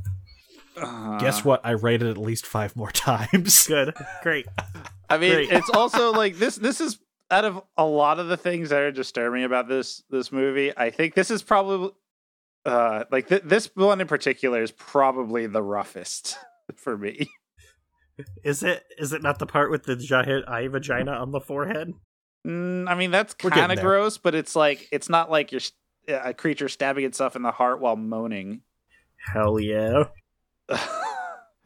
[0.76, 1.61] Uh, Guess what?
[1.64, 3.66] I rated it at least five more times.
[3.68, 3.95] Good.
[4.22, 4.47] Great.
[5.09, 5.53] I mean, Great.
[5.53, 6.57] it's also like this.
[6.57, 6.99] This is
[7.30, 10.72] out of a lot of the things that are disturbing about this this movie.
[10.76, 11.91] I think this is probably
[12.66, 16.37] uh like th- this one in particular is probably the roughest
[16.74, 17.28] for me.
[18.43, 21.93] Is it is it not the part with the giant eye vagina on the forehead?
[22.47, 25.75] Mm, I mean, that's kind of gross, but it's like it's not like you're st-
[26.09, 28.61] a creature stabbing itself in the heart while moaning.
[29.33, 30.05] Hell yeah.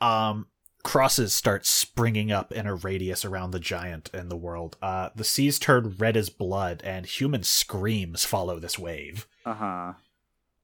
[0.01, 0.47] um
[0.85, 4.77] crosses start springing up in a radius around the giant and the world.
[4.81, 9.27] Uh the seas turn red as blood and human screams follow this wave.
[9.45, 9.93] uh huh.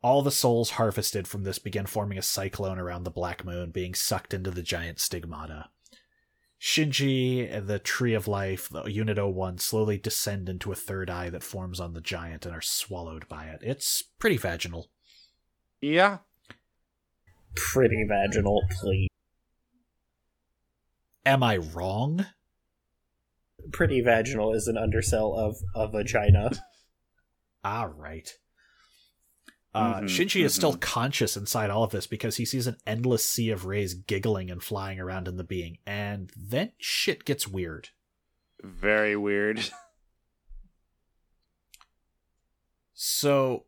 [0.02, 3.94] All the souls harvested from this begin forming a cyclone around the black moon, being
[3.94, 5.70] sucked into the giant stigmata.
[6.64, 11.28] Shinji and the Tree of Life, the Unit 01, slowly descend into a third eye
[11.28, 13.60] that forms on the giant and are swallowed by it.
[13.62, 14.88] It's pretty vaginal.
[15.82, 16.20] Yeah.
[17.54, 19.10] Pretty vaginal, please.
[21.26, 22.24] Am I wrong?
[23.70, 26.50] Pretty vaginal is an undersell of a vagina.
[27.64, 28.38] All right.
[29.74, 30.80] Uh, Mhm, Shinji is still mhm.
[30.80, 34.62] conscious inside all of this because he sees an endless sea of rays giggling and
[34.62, 37.88] flying around in the being, and then shit gets weird.
[38.62, 39.70] Very weird.
[42.96, 43.64] So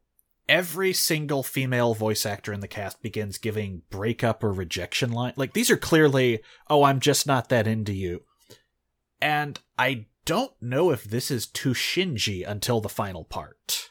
[0.49, 5.33] every single female voice actor in the cast begins giving breakup or rejection line.
[5.37, 8.23] Like these are clearly, oh, I'm just not that into you.
[9.21, 13.91] And I don't know if this is to Shinji until the final part.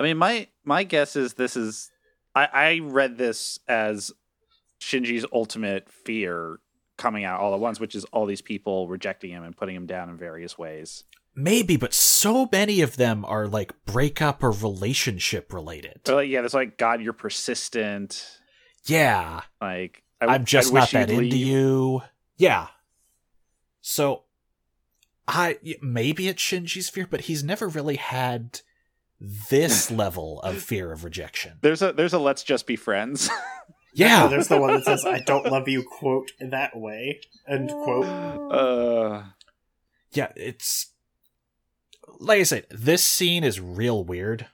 [0.00, 1.90] I mean, my my guess is this is.
[2.34, 4.12] I I read this as
[4.80, 6.58] Shinji's ultimate fear
[6.96, 9.86] coming out all at once, which is all these people rejecting him and putting him
[9.86, 11.04] down in various ways.
[11.34, 16.00] Maybe, but so many of them are like breakup or relationship related.
[16.08, 18.40] Like, yeah, there's like God, you're persistent.
[18.86, 19.42] Yeah.
[19.60, 21.34] Like I, I'm just not that into leave.
[21.34, 22.02] you.
[22.36, 22.68] Yeah.
[23.80, 24.24] So,
[25.28, 28.60] I maybe it's Shinji's fear, but he's never really had
[29.20, 31.58] this level of fear of rejection.
[31.62, 33.28] There's a there's a let's just be friends.
[33.92, 38.04] Yeah, there's the one that says, I don't love you, quote, that way, end quote.
[38.52, 39.22] uh,
[40.12, 40.32] yeah.
[40.36, 40.92] It's
[42.18, 44.46] like I said, this scene is real weird.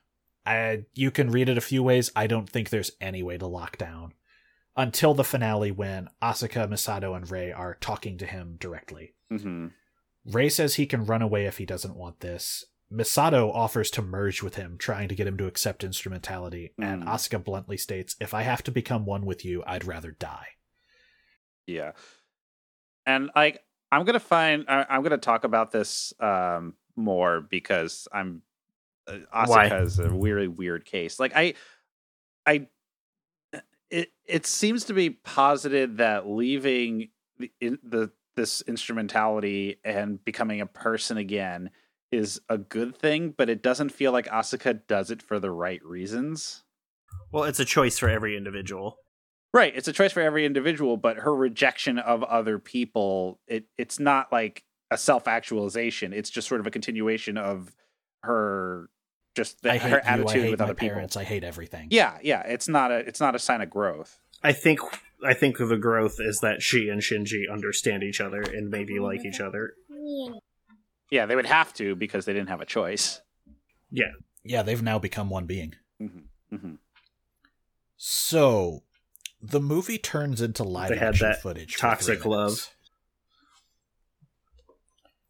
[0.45, 2.11] I, you can read it a few ways.
[2.15, 4.15] I don't think there's any way to lock down
[4.77, 9.15] until the finale when Asuka, Misato, and Rei are talking to him directly.
[9.31, 9.73] mhm.
[10.25, 12.65] Rei says he can run away if he doesn't want this.
[12.93, 17.09] Misato offers to merge with him, trying to get him to accept instrumentality, and Mm.
[17.09, 20.49] Asuka bluntly states, If I have to become one with you, I'd rather die.
[21.67, 21.93] Yeah,
[23.05, 28.43] and like I'm gonna find I, I'm gonna talk about this um more because I'm
[29.09, 29.69] uh, Why?
[29.69, 31.19] Asuka is a really weird case.
[31.19, 31.55] Like I,
[32.47, 32.69] I,
[33.91, 37.09] it it seems to be posited that leaving
[37.39, 41.71] the, in, the this instrumentality and becoming a person again
[42.13, 45.85] is a good thing, but it doesn't feel like Asuka does it for the right
[45.85, 46.65] reasons.
[47.33, 48.99] Well, it's a choice for every individual.
[49.53, 53.99] Right, it's a choice for every individual, but her rejection of other people, it it's
[53.99, 56.13] not like a self-actualization.
[56.13, 57.75] It's just sort of a continuation of
[58.23, 58.91] her
[59.35, 60.95] just the, I hate her you, I attitude hate with my other people.
[60.95, 61.89] parents, I hate everything.
[61.91, 64.19] Yeah, yeah, it's not a it's not a sign of growth.
[64.43, 64.81] I think
[65.25, 69.05] I think the growth is that she and Shinji understand each other and maybe oh
[69.05, 69.75] like each other.
[71.11, 73.21] Yeah, they would have to because they didn't have a choice.
[73.91, 74.11] Yeah.
[74.45, 75.75] Yeah, they've now become one being.
[75.99, 76.07] hmm
[76.51, 76.75] hmm
[77.97, 78.83] So,
[79.41, 81.77] the movie turns into live They had action that footage.
[81.77, 82.71] toxic love.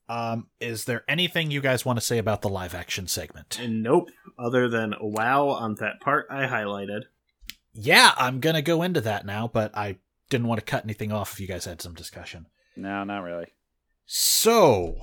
[0.09, 3.59] Um, is there anything you guys want to say about the live action segment?
[3.61, 4.09] And nope,
[4.39, 7.03] other than wow on that part I highlighted.
[7.75, 9.99] Yeah, I'm gonna go into that now, but I
[10.31, 12.47] didn't want to cut anything off if you guys had some discussion.
[12.77, 13.47] No, not really.
[14.07, 15.01] So,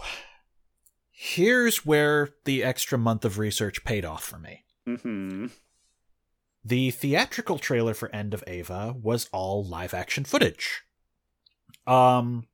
[1.23, 4.65] here's where the extra month of research paid off for me.
[4.85, 5.45] hmm
[6.65, 10.81] The theatrical trailer for End of Eva was all live action footage.
[11.87, 12.47] Um,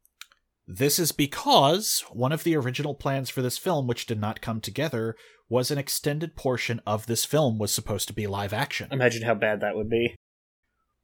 [0.67, 4.61] this is because one of the original plans for this film, which did not come
[4.61, 5.15] together,
[5.49, 8.87] was an extended portion of this film was supposed to be live action.
[8.91, 10.15] Imagine how bad that would be.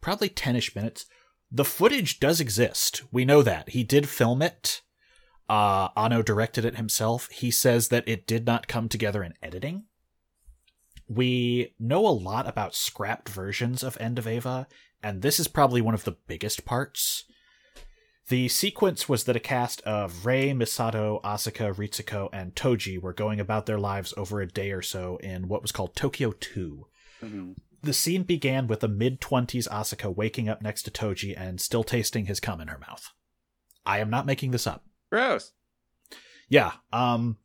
[0.02, 1.08] Probably 10 ish minutes.
[1.52, 3.02] The footage does exist.
[3.12, 3.70] We know that.
[3.70, 4.82] He did film it.
[5.48, 7.30] Uh, Anno directed it himself.
[7.30, 9.84] He says that it did not come together in editing.
[11.08, 14.68] We know a lot about scrapped versions of End of Eva,
[15.04, 17.26] and this is probably one of the biggest parts.
[18.28, 23.40] The sequence was that a cast of Rei, Misato, Asuka, Ritsuko, and Toji were going
[23.40, 26.88] about their lives over a day or so in what was called Tokyo 2.
[27.22, 27.52] hmm
[27.84, 31.84] The scene began with a mid 20s Asuka waking up next to Toji and still
[31.84, 33.12] tasting his cum in her mouth.
[33.86, 34.84] I am not making this up.
[35.16, 35.54] Gross.
[36.50, 37.38] Yeah, um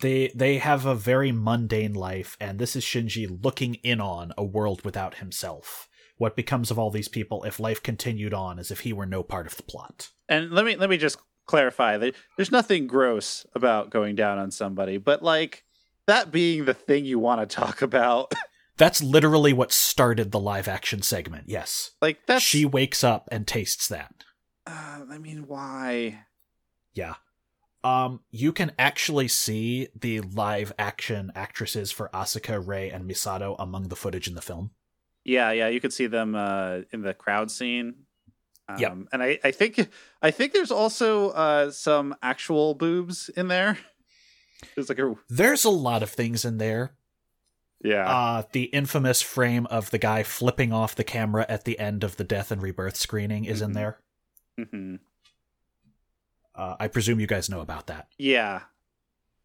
[0.00, 4.44] they they have a very mundane life and this is Shinji looking in on a
[4.44, 5.88] world without himself.
[6.16, 9.24] What becomes of all these people if life continued on as if he were no
[9.24, 10.10] part of the plot?
[10.28, 14.52] And let me let me just clarify that there's nothing gross about going down on
[14.52, 15.64] somebody, but like
[16.06, 18.32] that being the thing you want to talk about,
[18.76, 21.48] That's literally what started the live action segment.
[21.48, 21.90] Yes.
[22.00, 24.24] like that She wakes up and tastes that.
[24.66, 26.20] Uh, I mean, why?
[26.94, 27.14] Yeah.
[27.82, 33.88] Um, you can actually see the live action actresses for Asuka, Rei, and Misato among
[33.88, 34.70] the footage in the film.
[35.24, 37.94] Yeah, yeah, you could see them uh, in the crowd scene.
[38.68, 38.96] Um, Yep.
[39.12, 39.88] and I, I think
[40.22, 43.78] I think there's also uh, some actual boobs in there.
[44.74, 46.92] There's like a There's a lot of things in there.
[47.82, 48.06] yeah.
[48.08, 52.16] Uh, the infamous frame of the guy flipping off the camera at the end of
[52.16, 53.74] the Death and Rebirth screening is in Mhm.
[53.74, 53.98] there.
[54.70, 54.96] hmm
[56.60, 58.08] Uh, I presume you guys know about that.
[58.18, 58.60] Yeah.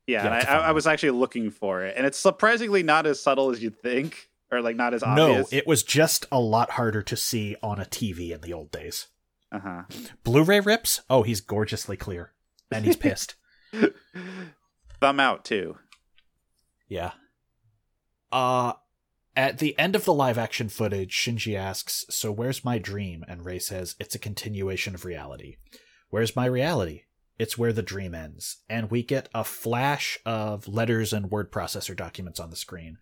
[0.07, 3.19] Yeah, and I, I, I was actually looking for it, and it's surprisingly not as
[3.19, 5.51] subtle as you'd think, or like not as obvious.
[5.51, 8.69] No, it was just a lot harder to see on a TV in the old
[8.69, 9.07] days.
[9.51, 9.81] uh huh.
[10.23, 11.01] Blu-ray rips?
[11.09, 12.33] Oh, he's gorgeously clear,
[12.71, 13.33] and he's pissed.
[14.99, 15.77] Thumb out too.
[16.87, 17.11] Yeah.
[18.31, 18.73] Uh
[19.35, 23.43] at the end of the live action footage, Shinji asks, "So where's my dream?" and
[23.43, 25.57] Rei says, "It's a continuation of reality."
[26.15, 27.01] Where's my reality?
[27.37, 28.59] It's where the dream ends.
[28.69, 32.99] And we get a flash of letters and word processor documents on the screen.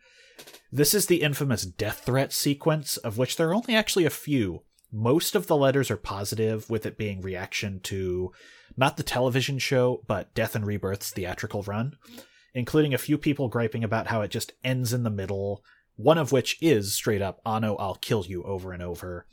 [0.71, 4.63] This is the infamous death threat sequence, of which there are only actually a few.
[4.91, 8.31] Most of the letters are positive, with it being reaction to
[8.75, 11.95] not the television show, but Death and Rebirth's theatrical run
[12.55, 15.63] including a few people griping about how it just ends in the middle,
[15.95, 19.27] one of which is straight up, Anno, I'll kill you over and over.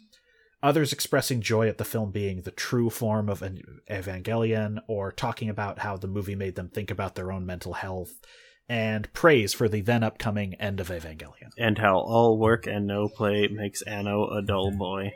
[0.63, 5.49] Others expressing joy at the film being the true form of an Evangelion, or talking
[5.49, 8.21] about how the movie made them think about their own mental health,
[8.69, 11.51] and praise for the then upcoming end of Evangelion.
[11.59, 15.13] And how all work and no play makes Anno a dull boy.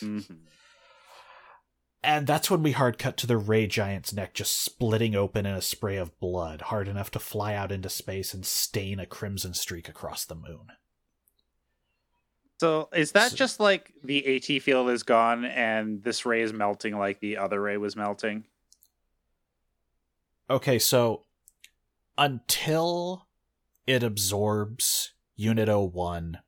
[0.00, 0.40] Mhm.
[2.04, 5.54] And that's when we hard cut to the Rei Giant's neck just splitting open in
[5.54, 9.54] a spray of blood, hard enough to fly out into space and stain a crimson
[9.54, 10.66] streak across the moon.
[12.62, 16.52] So is that So- just like the AT field is gone and this Rei is
[16.52, 18.44] melting like the other Rei was melting?
[20.48, 21.26] Okay, so
[22.16, 23.26] until
[23.84, 26.38] it absorbs Unit 01,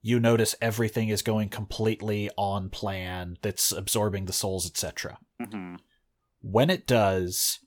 [0.00, 5.18] you notice everything is going completely on plan, that's absorbing the souls, etc.
[5.38, 5.74] hmm
[6.40, 7.58] When it does,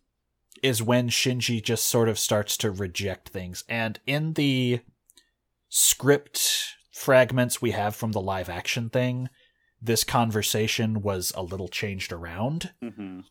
[0.63, 3.63] is when Shinji just sort of starts to reject things.
[3.69, 4.79] And in the
[5.69, 9.29] script fragments we have from the live action thing,
[9.81, 12.71] this conversation was a little changed around.
[12.81, 13.21] Hmm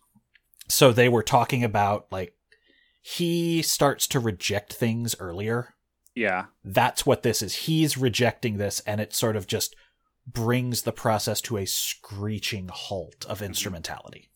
[0.70, 2.34] so they were talking about like
[3.02, 5.74] he starts to reject things earlier.
[6.14, 6.46] Yeah.
[6.64, 7.54] that's what this is.
[7.54, 9.74] He's rejecting this and it sort of just
[10.26, 14.30] brings the process to a screeching halt of instrumentality.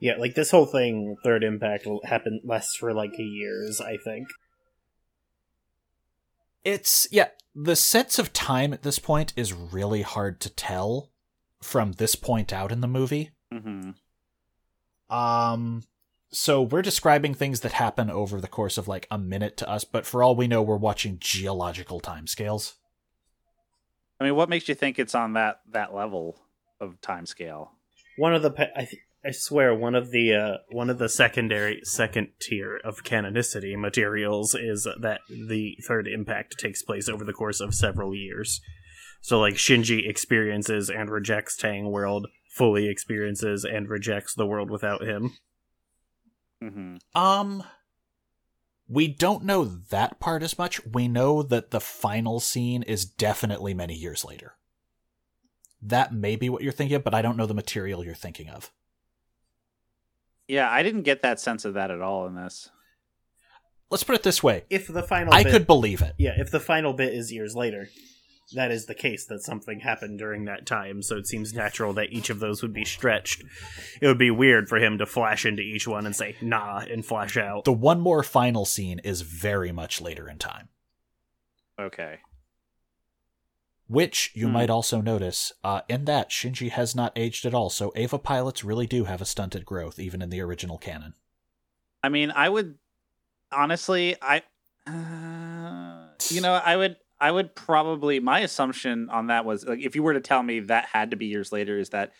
[0.00, 4.28] Yeah, like this whole thing, Third Impact, will happen less for like years, I think.
[6.64, 11.10] It's yeah the sense of time at this point is really hard to tell
[11.62, 13.90] from this point out in the movie hmm
[15.08, 15.82] Um,
[16.30, 19.84] so we're describing things that happen over the course of like a minute to us,
[19.84, 22.74] but for all we know, we're watching geological timescales.
[24.20, 26.38] I mean, what makes you think it's on that that level
[26.80, 27.72] of time scale?
[28.18, 31.80] One of the, I, th- I swear, one of the, uh, one of the secondary,
[31.82, 37.60] second tier of canonicity materials is that the Third Impact takes place over the course
[37.60, 38.60] of several years.
[39.20, 45.02] So like Shinji experiences and rejects Tang World, fully experiences and rejects the world without
[45.02, 45.36] him.
[46.62, 47.64] hmm Um,
[48.88, 50.84] we don't know that part as much.
[50.86, 54.54] We know that the final scene is definitely many years later.
[55.82, 58.48] That may be what you're thinking of, but I don't know the material you're thinking
[58.48, 58.72] of.
[60.48, 62.70] Yeah, I didn't get that sense of that at all in this.
[63.90, 64.64] Let's put it this way.
[64.68, 66.14] If the final I bit, could believe it.
[66.18, 67.88] yeah, if the final bit is years later,
[68.54, 72.12] that is the case that something happened during that time, so it seems natural that
[72.12, 73.44] each of those would be stretched.
[74.00, 77.04] It would be weird for him to flash into each one and say nah and
[77.04, 77.64] flash out.
[77.64, 80.68] The one more final scene is very much later in time,
[81.80, 82.18] Okay.
[83.88, 84.52] Which you Hmm.
[84.52, 85.50] might also notice.
[85.64, 89.20] Uh, in that, Shinji has not aged at all, so Eva pilots really do have
[89.22, 91.14] a stunted growth, even in the original canon.
[92.02, 92.78] I mean, I would
[93.50, 94.42] honestly, I,
[94.86, 98.20] uh, you know, I would, I would probably.
[98.20, 101.16] My assumption on that was like, if you were to tell me that had to
[101.16, 102.12] be years later, is that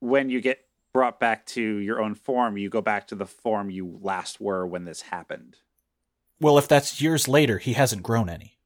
[0.00, 3.70] when you get brought back to your own form, you go back to the form
[3.70, 5.58] you last were when this happened.
[6.40, 8.58] Well, if that's years later, he hasn't grown any.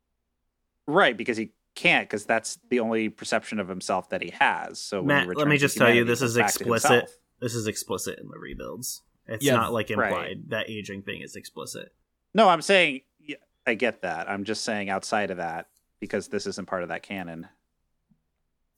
[0.87, 4.81] Right, because he can't, because that's the only perception of himself that he has.
[4.81, 7.11] So, when he Matt, let me just tell you, this is goes back to explicit.
[7.41, 9.03] This is explicit in the rebuilds.
[9.29, 10.11] It's Yeah, not like implied.
[10.11, 10.51] right.
[10.51, 11.93] That aging thing is explicit.
[12.35, 14.29] No, I'm saying yeah, I get that.
[14.29, 15.69] I'm just saying outside of that
[16.01, 17.47] because this isn't part of that canon,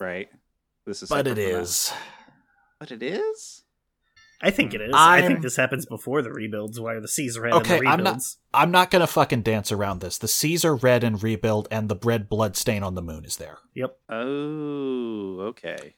[0.01, 0.29] right?
[0.87, 1.49] This is, But it is.
[1.49, 1.61] it from that.
[1.63, 1.93] is.
[2.81, 3.65] But it is.
[4.41, 4.91] I think it is.
[4.95, 7.85] I I'm- think this happens before the rebuilds, why are the seas red Okay, in
[7.85, 7.93] the rebuilds.
[7.99, 8.37] I'm not- rebuilds.
[8.55, 10.17] I'm not gonna fucking dance around this.
[10.19, 13.37] The seas are red and rebuild, and the red blood stain on the moon is
[13.37, 13.59] there.
[13.75, 13.99] Yep.
[14.09, 15.95] Oh, okay.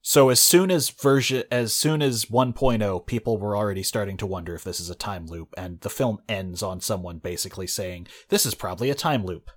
[0.00, 4.54] So as soon as version, as soon as 1.0, people were already starting to wonder
[4.54, 8.46] if this is a time loop, and the film ends on someone basically saying, "This
[8.46, 9.50] is probably a time loop."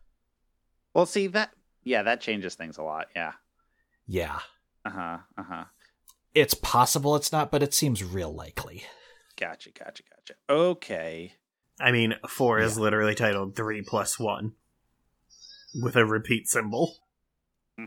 [0.96, 1.52] Well, see that.
[1.84, 3.08] Yeah, that changes things a lot.
[3.16, 3.34] Yeah.
[4.08, 4.40] Yeah,
[4.86, 5.20] Uh-huh.
[5.38, 5.66] Uh huh.
[6.36, 6.42] Huh.
[6.42, 8.84] it's possible it's not, but it seems real likely.
[9.40, 9.72] Gotcha.
[9.72, 10.04] Gotcha.
[10.16, 10.34] Gotcha.
[10.50, 11.34] Okay.
[11.80, 14.54] I mean, four is literally titled three plus one
[15.82, 16.98] with a repeat symbol.
[17.78, 17.86] hmm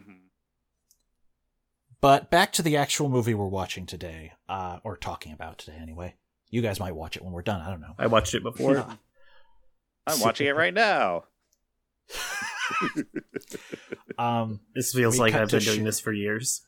[2.00, 6.14] But back to the actual movie we're watching today, uh, or talking about today anyway.
[6.48, 7.60] You guys might watch it when we're done.
[7.60, 7.94] I don't know.
[7.98, 8.78] I watched it before.
[10.06, 11.24] I'm watching it right now.
[14.18, 16.62] Um, This feels like I've to been doing sh- this for years.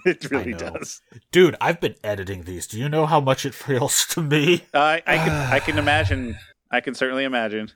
[0.04, 1.00] It really does.
[1.32, 2.66] dude, I've been editing these.
[2.66, 4.64] Do you know how much it feels to me?
[4.74, 6.36] I I can I can imagine.
[6.70, 7.70] I can certainly imagine.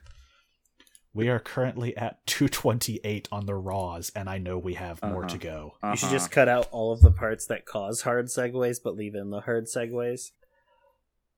[1.13, 5.27] We are currently at 228 on the raws, and I know we have more Uh-huh.
[5.33, 5.73] to go.
[5.83, 6.15] You should Uh-huh.
[6.15, 9.41] just cut out all of the parts that cause hard segues, but leave in the
[9.41, 10.31] hard segues.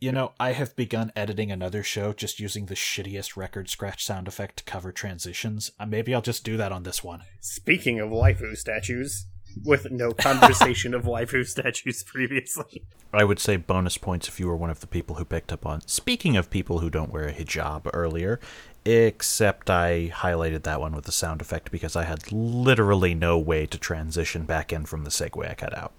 [0.00, 4.28] You know, I have begun editing another show just using the shittiest record scratch sound
[4.28, 5.72] effect to cover transitions.
[5.80, 7.22] Uh, maybe I'll just do that on this one.
[7.40, 9.26] Speaking of waifu statues,
[9.64, 12.82] with no conversation of waifu statues previously.
[13.12, 15.64] I would say bonus points if you were one of the people who picked up
[15.64, 15.80] on.
[15.86, 18.38] Speaking of people who don't wear a hijab earlier,
[18.84, 23.66] except I highlighted that one with the sound effect because I had literally no way
[23.66, 25.92] to transition back in from the segue I cut out.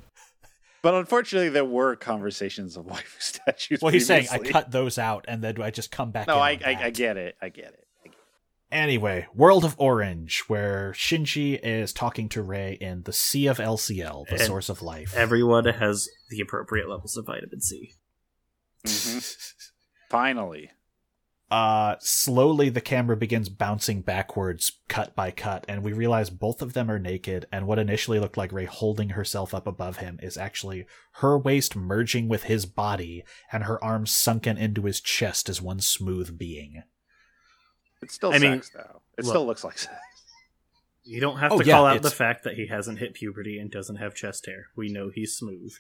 [0.82, 3.82] But unfortunately, there were conversations of waifu statues.
[3.82, 6.40] Well, he's saying I cut those out and then I just come back No, in
[6.40, 6.84] I, on I that.
[6.84, 7.36] I get it.
[7.42, 7.79] I get it.
[8.72, 8.84] I get it.
[8.84, 14.28] Anyway, World of Orange, where Shinji is talking to Rei in the Sea of LCL,
[14.28, 15.14] the And source of life.
[15.16, 17.94] Everyone has the appropriate levels of vitamin C.
[18.86, 19.36] Mhm.
[20.10, 20.72] Finally.
[21.52, 26.74] uh, slowly the camera begins bouncing backwards, cut by cut, and we realize both of
[26.74, 30.38] them are naked, and what initially looked like Rei holding herself up above him is
[30.38, 35.60] actually her waist merging with his body, and her arms sunken into his chest as
[35.60, 36.84] one smooth being.
[38.02, 39.02] It's still I mean, sex, though.
[39.18, 39.32] It look.
[39.32, 39.94] still looks like sex.
[41.04, 43.58] You don't have Oh, to yeah, call out the fact that he hasn't hit puberty
[43.60, 44.68] and doesn't have chest hair.
[44.76, 45.74] We know he's smooth.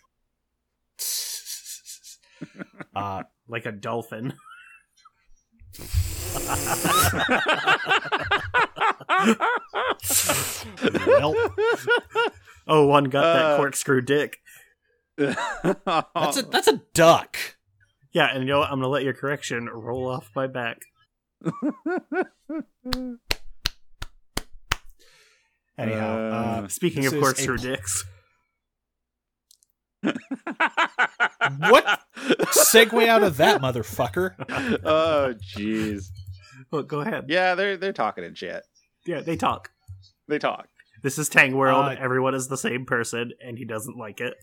[2.96, 4.34] uh, Like a dolphin.
[11.06, 11.36] well,
[12.68, 14.38] Oh, one got Uh, that corkscrew dick.
[15.18, 17.38] that's a that's a duck.
[18.12, 18.70] Yeah, and you know what?
[18.72, 20.82] I'm gonna let your correction roll off my back.
[25.78, 28.04] Anyhow, uh, Speaking of course corkscrew pl- dicks,
[30.02, 30.16] what
[32.52, 34.34] segue out of that motherfucker?
[34.84, 36.08] oh, jeez.
[36.72, 37.26] well, go ahead.
[37.30, 38.64] Yeah, they're they're talking and shit.
[39.06, 39.72] Yeah, they talk.
[40.28, 40.68] They talk.
[41.02, 41.86] This is Tang World.
[41.86, 44.34] Uh, Everyone is the same person, and he doesn't like it.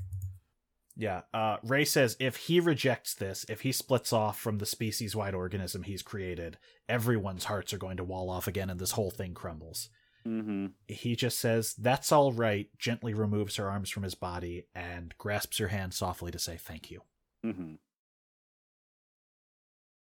[0.99, 5.35] Yeah, uh, Rei says if he rejects this, if he splits off from the species-wide
[5.35, 6.57] organism he's created,
[6.89, 9.91] everyone's hearts are going to wall off again, and this whole thing crumbles.
[10.27, 10.67] Mm-hmm.
[10.89, 15.59] He just says, That's all right, gently removes her arms from his body and grasps
[15.59, 17.03] her hand softly to say thank you.
[17.45, 17.75] Mm-hmm.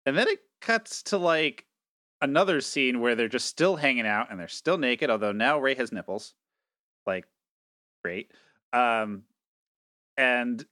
[0.07, 1.65] And then it cuts to like
[2.21, 5.75] another scene where they're just still hanging out and they're still naked, although now Rei
[5.75, 6.33] has nipples.
[7.05, 7.25] Like,
[8.03, 8.31] great.
[8.73, 9.23] Um,
[10.17, 10.65] and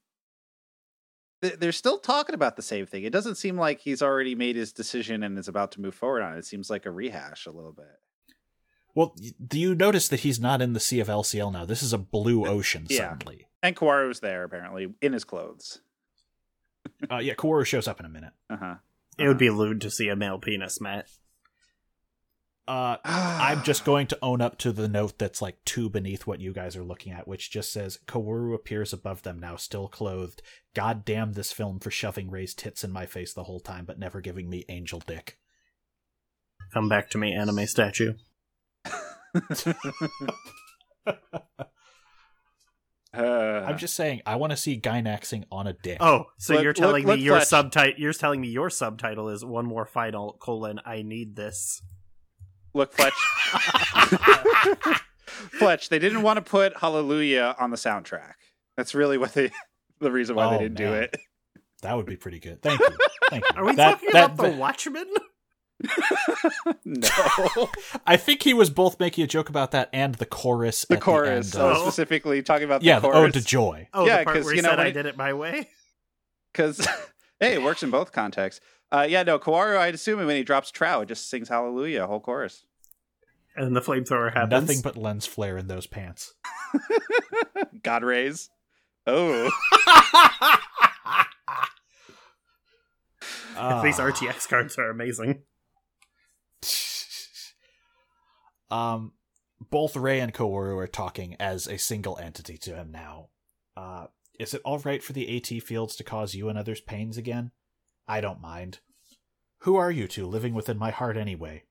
[1.42, 3.04] th- they're still talking about the same thing.
[3.04, 6.22] It doesn't seem like he's already made his decision and is about to move forward
[6.22, 6.38] on it.
[6.38, 7.86] It seems like a rehash a little bit.
[8.94, 9.14] Well,
[9.46, 11.64] do you notice that he's not in the Sea of LCL now?
[11.64, 13.10] This is a blue ocean Yeah.
[13.10, 13.46] suddenly.
[13.62, 15.80] And Kaworu's there apparently in his clothes.
[17.10, 18.32] Uh, yeah, Kaworu shows up in a minute.
[18.48, 18.74] Uh huh.
[19.18, 21.06] It would be lewd to see a male penis, Matt.
[22.70, 26.38] Uh, I'm just going to own up to the note that's like two beneath what
[26.38, 30.40] you guys are looking at, which just says Kaworu appears above them now, still clothed.
[30.72, 33.98] God damn this film for shoving Rei's tits in my face the whole time, but
[33.98, 35.36] never giving me angel dick.
[36.72, 38.14] Come back to me, anime statue.
[43.12, 45.96] Uh, I'm just saying, I want to see Gainaxing on a dick.
[45.98, 47.98] Oh, so Look- you're telling look, me your subtitle?
[47.98, 50.78] You're telling me your subtitle is one more final colon.
[50.86, 51.82] I need this.
[52.74, 53.12] Look, Fletch.
[55.58, 58.34] Fletch, they didn't want to put Hallelujah on the soundtrack.
[58.76, 59.50] That's really what they
[60.00, 61.16] the reason why Oh, they didn't do it.
[61.82, 62.60] That would be pretty good.
[62.62, 62.88] Thank you.
[63.30, 63.50] Thank you.
[63.56, 65.06] Are we That- talking that- about the Watchmen?
[66.84, 67.08] no.
[68.06, 70.84] I think he was both making a joke about that and the chorus.
[70.84, 71.54] The at chorus.
[71.54, 73.28] end I of- specifically talking about yeah, the oh, the chorus.
[73.36, 73.88] ode to joy.
[73.94, 75.68] Oh, Yeah, because part 'cause, you know, said when I did it my way.
[76.52, 76.86] Because
[77.40, 78.60] hey, it works in both contexts.
[78.92, 82.20] Uh, yeah, no, Kaworu, I'd assume when he drops Trow, it just sings Hallelujah, whole
[82.20, 82.64] chorus.
[83.56, 84.50] And the flamethrower happens.
[84.50, 86.34] Nothing but lens flare in those pants.
[87.82, 88.48] God rays.
[89.06, 89.44] Oh.
[93.82, 94.10] These Ah.
[94.10, 95.42] RTX cards are amazing.
[98.70, 99.12] um,
[99.70, 103.28] both Rei and Kaworu are talking as a single entity to him now.
[103.76, 104.06] Uh,
[104.38, 107.50] is it all right for the AT fields to cause you and others pains again?
[108.10, 108.80] I don't mind.
[109.58, 111.62] Who are you two living within my heart anyway?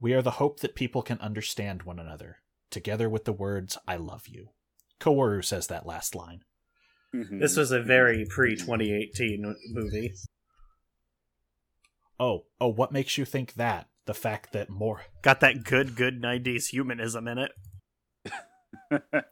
[0.00, 2.38] We are the hope that people can understand one another,
[2.70, 4.48] together with the words, I love you.
[5.00, 6.44] Kaworu says that last line.
[7.14, 7.40] Mhm.
[7.40, 10.14] This was a very pre 2018 movie.
[12.18, 13.90] Oh, oh, what makes you think that?
[14.06, 15.04] The fact that more.
[15.20, 17.52] Got that good, good 90s humanism in it.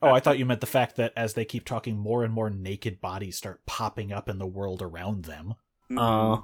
[0.03, 2.51] Oh, I thought you meant the fact that as they keep talking, more and more
[2.51, 5.55] naked bodies start popping up in the world around them.
[5.91, 5.99] Mhm.
[5.99, 6.43] Uh,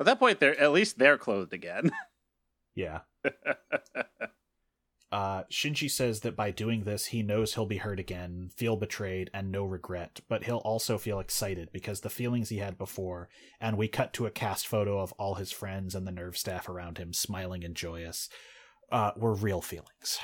[0.00, 1.90] At that point, they're at least they're clothed again.
[2.74, 3.00] Yeah.
[5.10, 9.30] Uh, Shinji says that by doing this, he knows he'll be hurt again, feel betrayed,
[9.32, 13.78] and no regret, but he'll also feel excited because the feelings he had before, and
[13.78, 16.98] we cut to a cast photo of all his friends and the Nerv staff around
[16.98, 18.28] him smiling and joyous,
[18.92, 20.20] uh, were real feelings.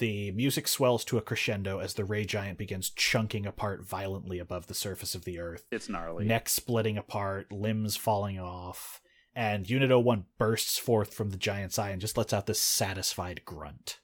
[0.00, 4.66] The music swells to a crescendo as the Rei Giant begins chunking apart violently above
[4.66, 6.24] the surface of the earth it's gnarly.
[6.24, 9.02] neck splitting apart, limbs falling off,
[9.34, 13.42] and Unit 01 bursts forth from the giant's eye and just lets out this satisfied
[13.44, 14.00] grunt.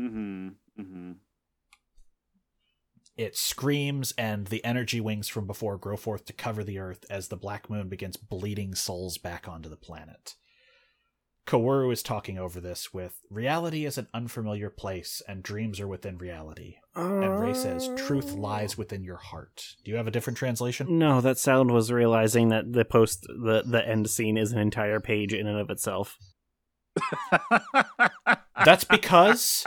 [0.00, 0.48] Mm-hmm.
[0.80, 1.12] Mm-hmm.
[3.18, 7.28] It screams, and the energy wings from before grow forth to cover the earth as
[7.28, 10.36] the black moon begins bleeding souls back onto the planet.
[11.46, 16.16] Kaworu is talking over this with reality is an unfamiliar place, and dreams are within
[16.16, 16.76] reality.
[16.94, 18.40] And Rei says, truth oh.
[18.40, 19.74] lies within your heart.
[19.84, 20.98] Do you have a different translation?
[20.98, 25.00] No, that sound was realizing that the post the the end scene is an entire
[25.00, 26.16] page in and of itself.
[28.64, 29.64] That's because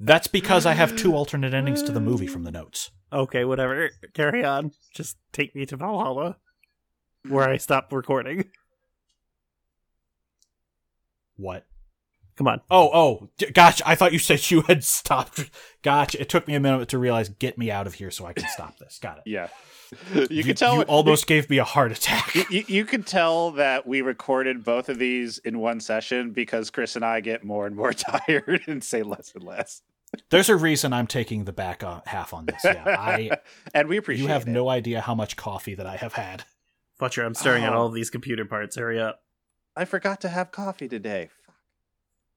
[0.00, 2.90] that's because I have two alternate endings to the movie from the notes.
[3.12, 3.90] Okay, whatever.
[4.14, 4.72] Carry on.
[4.94, 6.36] Just take me to Valhalla,
[7.28, 8.46] where I stop recording.
[11.36, 11.66] What?
[12.36, 12.60] Come on.
[12.70, 13.82] Oh, oh, g- gotcha.
[13.88, 15.50] I thought you said you had stopped.
[15.82, 16.20] Gotcha.
[16.20, 17.28] It took me a minute to realize.
[17.30, 18.98] Get me out of here so I can stop this.
[19.00, 19.22] Got it.
[19.26, 19.48] yeah.
[20.28, 22.34] You, can tell You what- almost gave me a heart attack.
[22.34, 26.70] you, you, you can tell that we recorded both of these in one session because
[26.70, 29.82] Chris and I get more and more tired and say less and less.
[30.30, 32.62] There's a reason I'm taking the back uh, half on this.
[32.64, 33.30] Yeah, I.
[33.74, 34.50] and we appreciate You have it.
[34.50, 36.42] no idea how much coffee that I have had.
[36.98, 37.78] Fletcher, I'm staring at Oh.
[37.78, 38.74] all of these computer parts.
[38.76, 39.22] Hurry up.
[39.76, 41.28] I forgot to have coffee today.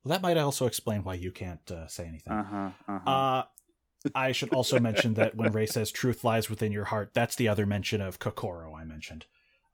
[0.03, 2.33] Well, that might also explain why you can't uh, say anything.
[2.33, 2.69] Uh huh.
[2.87, 3.09] Uh-huh.
[3.09, 3.43] Uh,
[4.15, 7.47] I should also mention that when Rei says truth lies within your heart, that's the
[7.47, 9.25] other mention of Kokoro I mentioned.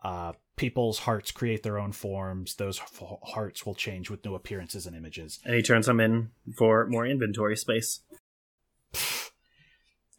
[0.04, 2.56] Uh, people's hearts create their own forms.
[2.56, 5.40] Those f- hearts will change with new appearances and images.
[5.46, 8.02] And he turns them in for more inventory space.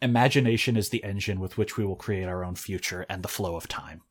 [0.02, 3.56] Imagination is the engine with which we will create our own future and the flow
[3.56, 4.02] of time.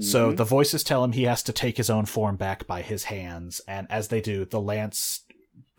[0.00, 3.04] So the voices tell him he has to take his own form back by his
[3.04, 5.20] hands, and as they do, the lance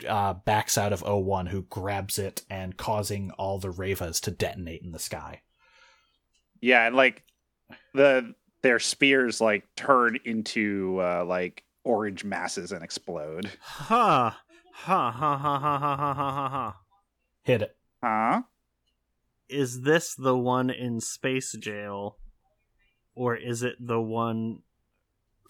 [0.08, 4.84] uh, backs out of O1, who grabs it and causing all the Ravas to detonate
[4.84, 5.42] in the sky.
[6.62, 7.24] Yeah, and like
[7.94, 13.50] the their spears like turn into uh, like orange masses and explode.
[13.60, 14.40] Ha
[14.74, 16.78] ha ha ha ha ha ha ha ha ha.
[17.44, 17.76] Hit it.
[18.04, 18.44] Huh?
[19.50, 22.18] Is this the one in Space Jail,
[23.16, 24.60] or is it the one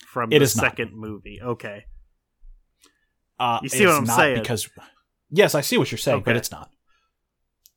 [0.07, 0.63] from It the is not.
[0.65, 1.39] second movie?
[1.41, 1.85] Okay.
[3.39, 4.39] Uh, You see what I'm not saying?
[4.41, 4.69] Because
[5.29, 6.69] yes, I see what you're saying, but it's not.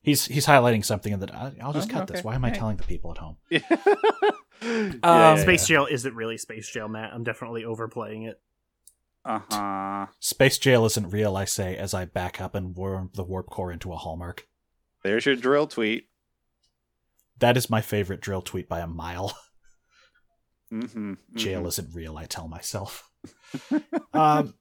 [0.03, 1.35] He's he's highlighting something in that.
[1.61, 2.23] I'll just Oh, cut this.
[2.23, 2.57] Why am I Hey.
[2.57, 3.37] telling the people at home?
[3.51, 3.61] Yeah.
[4.63, 7.13] Um, yeah, Space Jail isn't really Space Jail, Matt.
[7.13, 8.41] I'm definitely overplaying it.
[9.25, 10.07] Uh huh.
[10.21, 13.71] Space jail isn't real, I say, as I back up and worm the warp core
[13.73, 14.47] into a hallmark.
[15.03, 16.09] There's your dril tweet.
[17.39, 19.37] That is my favorite dril tweet by a mile.
[20.73, 21.15] Mm-hmm.
[21.35, 23.11] Jail isn't real, I tell myself.
[24.13, 24.55] um,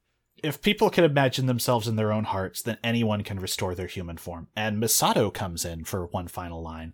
[0.43, 4.17] if people can imagine themselves in their own hearts, then anyone can restore their human
[4.17, 4.47] form.
[4.55, 6.93] And Misato comes in for one final line.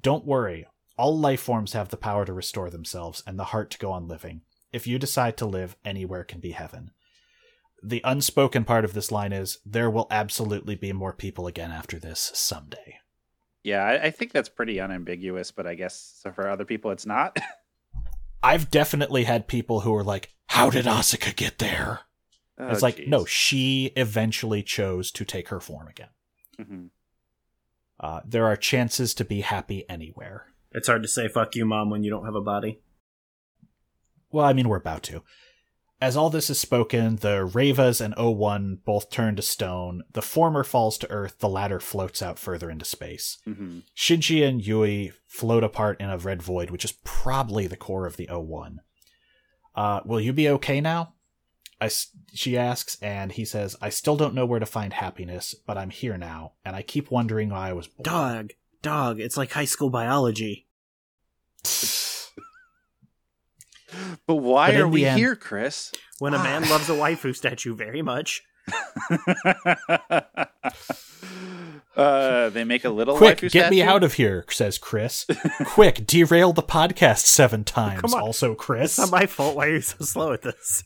[0.00, 3.78] Don't worry, all life forms have the power to restore themselves and the heart to
[3.78, 4.42] go on living.
[4.72, 6.90] If you decide to live, anywhere can be heaven.
[7.82, 11.98] The unspoken part of this line is there will absolutely be more people again after
[11.98, 12.98] this someday.
[13.62, 17.36] Yeah, I, I think that's pretty unambiguous, but I guess for other people it's not.
[18.44, 22.00] I've definitely had people who are like, How did Asuka get there?
[22.58, 23.08] Oh, it's like, jeez.
[23.08, 26.10] no, she eventually chose to take her form again.
[26.60, 26.90] Mhm.
[27.98, 30.52] Uh, there are chances to be happy anywhere.
[30.72, 32.80] It's hard to say "fuck you, mom" when you don't have a body.
[34.30, 35.22] Well, I mean, we're about to.
[36.04, 40.02] As all this is spoken, the Ravas and O1 both turn to stone.
[40.12, 43.38] The former falls to Earth, the latter floats out further into space.
[43.46, 43.84] Mhm.
[43.96, 48.18] Shinji and Yui float apart in a red void, which is probably the core of
[48.18, 48.80] the O1.
[49.74, 51.14] Uh, will you be okay now?
[51.80, 51.88] I
[52.34, 55.88] she asks, and he says, I still don't know where to find happiness, but I'm
[55.88, 58.02] here now, and I keep wondering why I was born.
[58.04, 58.52] Dog,
[58.82, 59.20] dog.
[59.20, 60.66] It's like high school biology.
[64.26, 65.92] But why But are we end- here, Chris?
[66.18, 68.42] When a man loves a waifu statue very much.
[71.96, 75.26] uh, they make a little Quick, get me out of here, says Chris.
[75.66, 78.14] Quick, derail the podcast seven times.
[78.14, 78.98] Also, Chris.
[78.98, 79.56] It's not my fault.
[79.56, 80.84] Why are you so slow at this?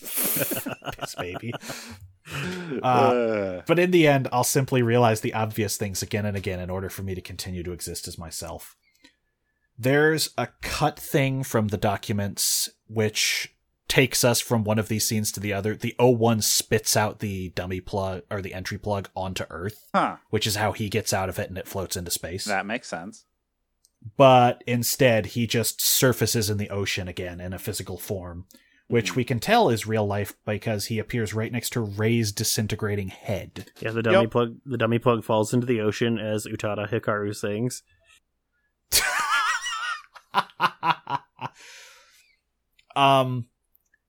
[0.00, 1.52] Piss baby.
[1.54, 1.58] Uh,
[2.82, 6.70] Uh, but in the end, I'll simply realize the obvious things again and again in
[6.70, 8.76] order for me to continue to exist as myself.
[9.82, 13.54] There's a cut thing from the documents which
[13.88, 15.74] takes us from one of these scenes to the other.
[15.74, 20.16] The O1 spits out the dummy plug or the entry plug onto Earth, huh.
[20.30, 22.44] which is how he gets out of it and it floats into space.
[22.44, 23.24] That makes sense.
[24.16, 28.46] but instead he just surfaces in the ocean again in a physical form,
[28.88, 29.16] which Mhm.
[29.16, 33.70] we can tell is real life because he appears right next to Rei's disintegrating head.
[33.80, 34.30] Yeah, the dummy Yep.
[34.32, 34.56] plug.
[34.66, 37.84] The dummy plug falls into the ocean as Utada Hikaru sings.
[42.96, 43.46] um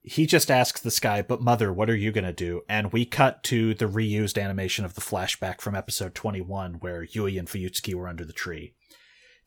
[0.03, 2.61] he just asks this guy, but mother, what are you going to do?
[2.67, 7.37] And we cut to the reused animation of the flashback from episode 21 where Yui
[7.37, 8.73] and Fuyutsuki were under the tree.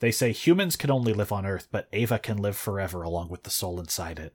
[0.00, 3.42] They say humans can only live on Earth, but Eva can live forever along with
[3.42, 4.34] the soul inside it.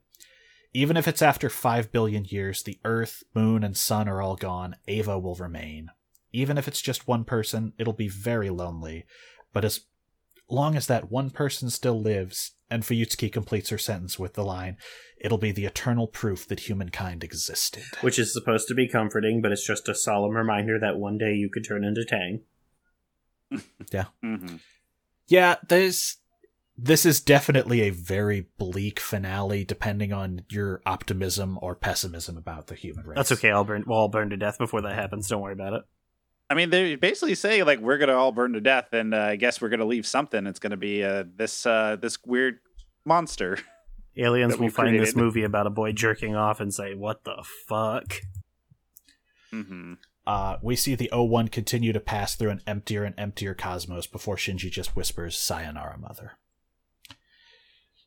[0.73, 4.75] Even if it's after 5 billion years, the Earth, Moon, and Sun are all gone,
[4.87, 5.89] Eva will remain.
[6.31, 9.05] Even if it's just one person, it'll be very lonely.
[9.53, 9.81] But as
[10.51, 14.77] long as that one person still lives, and Fuyutsuki completes her sentence with the line,
[15.19, 17.83] it'll be the eternal proof that humankind existed.
[18.01, 21.33] Which is supposed to be comforting, but it's just a solemn reminder that one day
[21.33, 22.41] you could turn into Tang.
[23.91, 24.05] yeah.
[24.23, 24.57] Mm-hmm.
[25.27, 26.17] Yeah, there's.
[26.77, 32.75] This is definitely a very bleak finale, depending on your optimism or pessimism about the
[32.75, 33.17] human race.
[33.17, 33.51] That's okay.
[33.51, 33.83] I'll burn.
[33.85, 35.27] We'll all burn to death before that happens.
[35.27, 35.81] Don't worry about it.
[36.51, 39.35] I mean, they basically say like we're gonna all burn to death, and uh, I
[39.37, 40.45] guess we're gonna leave something.
[40.45, 42.59] It's gonna be uh, this uh, this weird
[43.05, 43.57] monster.
[44.17, 47.41] Aliens will we've find this movie about a boy jerking off and say, "What the
[47.69, 48.15] fuck?"
[49.49, 49.93] hmm
[50.27, 54.35] Uh, we see the O1 continue to pass through an emptier and emptier cosmos before
[54.35, 56.33] Shinji just whispers, Sayonara, mother.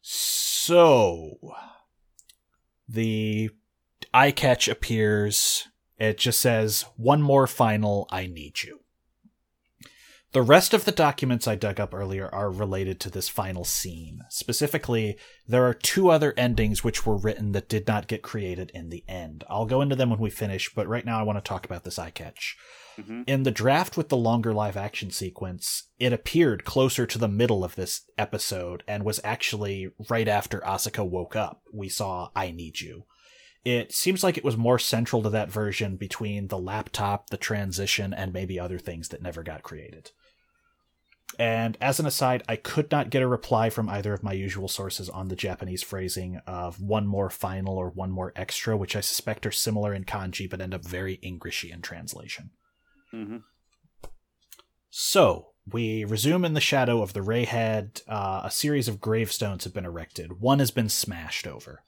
[0.03, 1.38] So,
[2.86, 3.49] the
[4.12, 5.66] eye catch appears.
[5.99, 8.80] It just says, one more final, I need you.
[10.32, 14.22] The rest of the documents I dug up earlier are related to this final scene.
[14.30, 15.16] Specifically,
[15.47, 19.05] there are two other endings which were written that did not get created in the
[19.07, 19.45] end.
[19.49, 21.84] I'll go into them when we finish, but right now I want to talk about
[21.84, 22.57] this eye catch.
[22.99, 23.28] Mhm.
[23.28, 27.62] In the draft with the longer live action sequence, it appeared closer to the middle
[27.62, 31.62] of this episode and was actually right after Asuka woke up.
[31.72, 33.05] We saw I Need You.
[33.65, 38.12] It seems like it was more central to that version between the laptop, the transition,
[38.12, 40.11] and maybe other things that never got created.
[41.39, 44.69] And as an aside, I could not get a reply from either of my usual
[44.69, 49.01] sources on the Japanese phrasing of one more final or one more extra, which I
[49.01, 52.51] suspect are similar in kanji but end up very Englishy in translation.
[53.12, 53.43] Mhm.
[54.91, 58.03] So, we resume in the shadow of the Rei Head.
[58.07, 60.41] Uh, a series of gravestones have been erected.
[60.41, 61.83] One has been smashed over.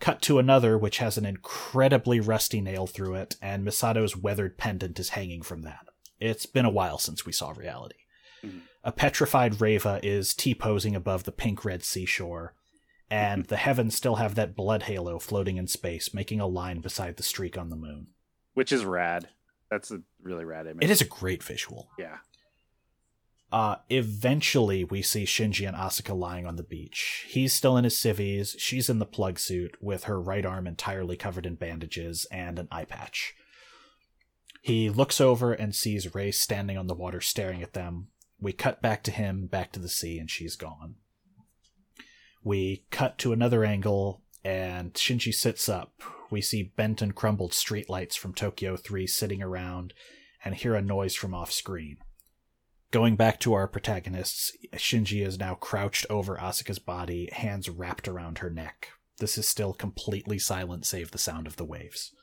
[0.00, 4.98] Cut to another, which has an incredibly rusty nail through it, and Misato's weathered pendant
[4.98, 5.86] is hanging from that.
[6.20, 7.96] It's been a while since we saw reality.
[8.44, 8.62] Mhm.
[8.84, 12.54] A petrified Reva is T posing above the pink red seashore,
[13.10, 17.16] and the heavens still have that blood halo floating in space, making a line beside
[17.16, 18.08] the streak on the moon.
[18.54, 19.28] Which is rad.
[19.70, 20.84] That's a really rad image.
[20.84, 21.90] It is a great visual.
[21.98, 22.18] Yeah.
[23.50, 27.24] Uh, eventually, we see Shinji and Asuka lying on the beach.
[27.28, 28.54] He's still in his civvies.
[28.58, 32.68] She's in the plug suit with her right arm entirely covered in bandages and an
[32.70, 33.34] eye patch.
[34.60, 38.08] He looks over and sees Rei standing on the water staring at them.
[38.38, 40.96] We cut back to him, back to the sea, and she's gone.
[42.44, 46.02] We cut to another angle, and Shinji sits up.
[46.30, 49.94] We see bent and crumbled streetlights from Tokyo 3 sitting around
[50.44, 51.96] and hear a noise from off screen.
[52.90, 58.38] Going back to our protagonists, Shinji is now crouched over Asuka's body, hands wrapped around
[58.38, 58.88] her neck.
[59.18, 62.14] This is still completely silent, save the sound of the waves.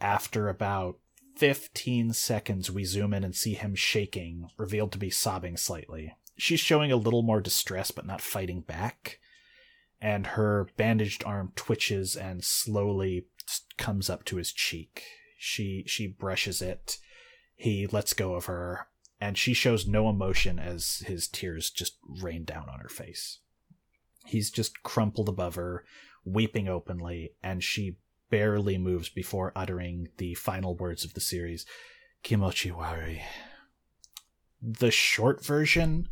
[0.00, 0.98] After about
[1.36, 6.14] 15 seconds, we zoom in and see him shaking, revealed to be sobbing slightly.
[6.38, 9.18] She's showing a little more distress, but not fighting back.
[10.00, 13.26] And her bandaged arm twitches and slowly
[13.76, 15.02] comes up to his cheek.
[15.38, 16.96] She she brushes it.
[17.56, 18.86] He lets go of her,
[19.20, 23.40] and she shows no emotion as his tears just rain down on her face.
[24.24, 25.84] He's just crumpled above her,
[26.24, 27.96] weeping openly, and she
[28.30, 31.66] barely moves before uttering the final words of the series
[32.22, 33.22] Kimochi warui.
[34.62, 36.08] The short version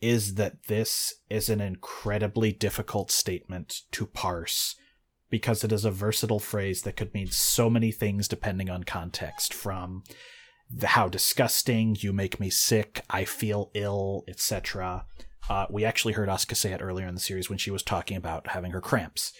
[0.00, 4.76] is that this is an incredibly difficult statement to parse
[5.30, 9.52] because it is a versatile phrase that could mean so many things depending on context
[9.52, 10.04] from
[10.82, 15.06] how disgusting, you make me sick, I feel ill, etc.
[15.48, 18.16] Uh, we actually heard Asuka say it earlier in the series when she was talking
[18.16, 19.32] about having her cramps.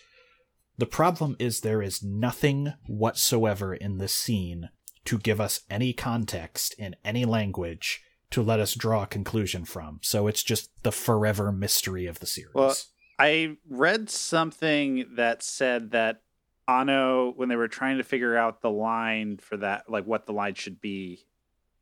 [0.78, 4.68] The problem is there is nothing whatsoever in this scene
[5.06, 10.00] to give us any context in any language to let us draw a conclusion from.
[10.02, 12.54] So it's just the forever mystery of the series.
[12.54, 12.74] Well,
[13.18, 16.22] I read something that said that
[16.68, 20.32] Anno, when they were trying to figure out the line for that, like what the
[20.32, 21.24] line should be,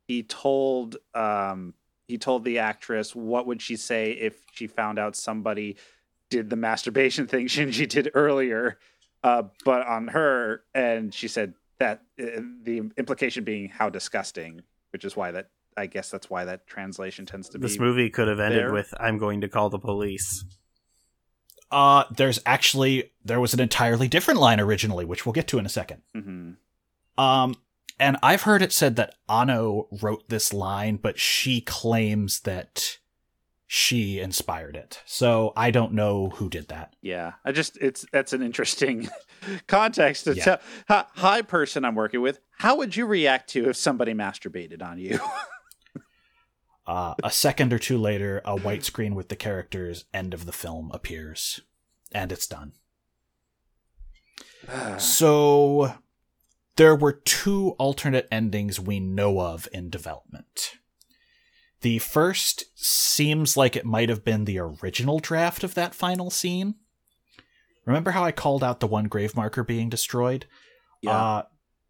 [0.07, 1.73] he told um
[2.07, 5.75] he told the actress what would she say if she found out somebody
[6.29, 8.77] did the masturbation thing Shinji did earlier,
[9.23, 14.61] uh, but on her, and she said that uh, the implication being how disgusting,
[14.91, 17.73] which is why that I guess that's why that translation tends to This be.
[17.73, 18.73] This movie could have ended there.
[18.73, 20.45] with "I'm going to call the police."
[21.75, 25.65] Uh, there's actually there was an entirely different line originally, which we'll get to in
[25.65, 26.01] a second.
[26.13, 26.51] hmm
[27.17, 27.55] Um,
[27.99, 32.97] and I've heard it said that Anno wrote this line, but she claims that
[33.67, 35.01] she inspired it.
[35.05, 36.95] So I don't know who did that.
[37.01, 39.09] Yeah, I just it's that's an interesting
[39.67, 40.57] context to Yeah.
[40.87, 41.07] tell.
[41.15, 42.39] Hi, person I'm working with.
[42.59, 45.19] How would you react to if somebody masturbated on you?
[46.87, 50.51] Uh, a second or two later, a white screen with the characters end of the
[50.51, 51.61] film appears,
[52.11, 52.73] and it's done.
[54.97, 55.95] So
[56.75, 60.73] there were two alternate endings we know of in development.
[61.81, 66.75] The first seems like it might have been the original draft of that final scene.
[67.85, 70.45] Remember how I called out the one grave marker being destroyed?
[71.15, 71.43] Uh,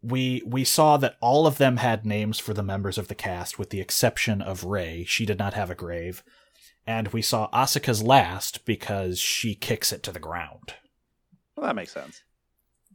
[0.06, 3.58] we we saw that all of them had names for the members of the cast,
[3.58, 5.04] with the exception of Rei.
[5.04, 6.22] She did not have a grave,
[6.86, 10.74] and we saw Asuka's last because she kicks it to the ground.
[11.56, 12.22] well, that makes sense.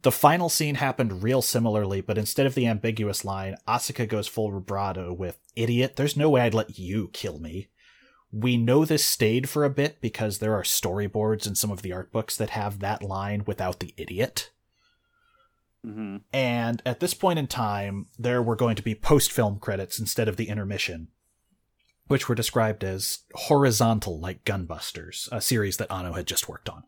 [0.02, 4.50] The final scene happened real similarly, but instead of the ambiguous line, Asuka goes full
[4.50, 7.68] vibrato with "Idiot, there's no way I'd let you kill me."
[8.32, 11.92] We know this stayed for a bit because there are storyboards in some of the
[11.92, 14.50] art books that have that line without the idiot.
[15.84, 19.98] Hmm And at this point in time, there were going to be post film credits
[19.98, 21.08] instead of the intermission,
[22.06, 26.84] which were described as horizontal like Gunbusters, a series that Anno had just worked on.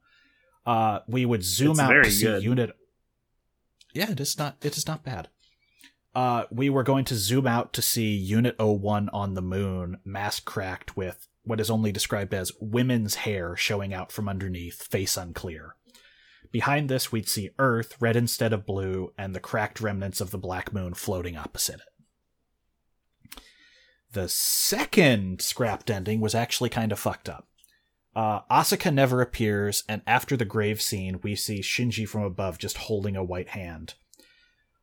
[0.64, 2.42] Uh, we would zoom It's out to see good.
[2.44, 2.76] unit.
[3.92, 4.56] Yeah, it is not.
[4.62, 5.28] It is not bad.
[6.14, 10.44] uh, we were going to zoom out to see Unit 01 on the moon, mask
[10.44, 15.74] cracked with what is only described as women's hair showing out from underneath, face unclear.
[16.54, 20.38] Behind this, we'd see Earth, red instead of blue, and the cracked remnants of the
[20.38, 23.40] black moon floating opposite it.
[24.12, 27.48] The second scrapped ending was actually kind of fucked up.
[28.14, 32.76] Uh, Asuka never appears, and after the grave scene, we see Shinji from above just
[32.76, 33.94] holding a white hand.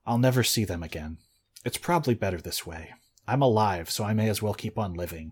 [0.06, 1.20] I'll never see them again.
[1.64, 2.90] It's probably better this way.
[3.30, 5.32] I'm alive, so I may as well keep on living.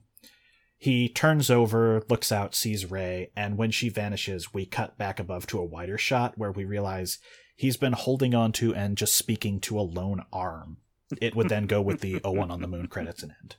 [0.80, 5.46] He turns over, looks out, sees Rei, and when she vanishes, we cut back above
[5.48, 7.20] to a wider shot where we realize
[7.54, 10.78] he's been holding on to and just speaking to a lone arm.
[11.22, 13.58] It would then go with the 01 on the moon credits and end.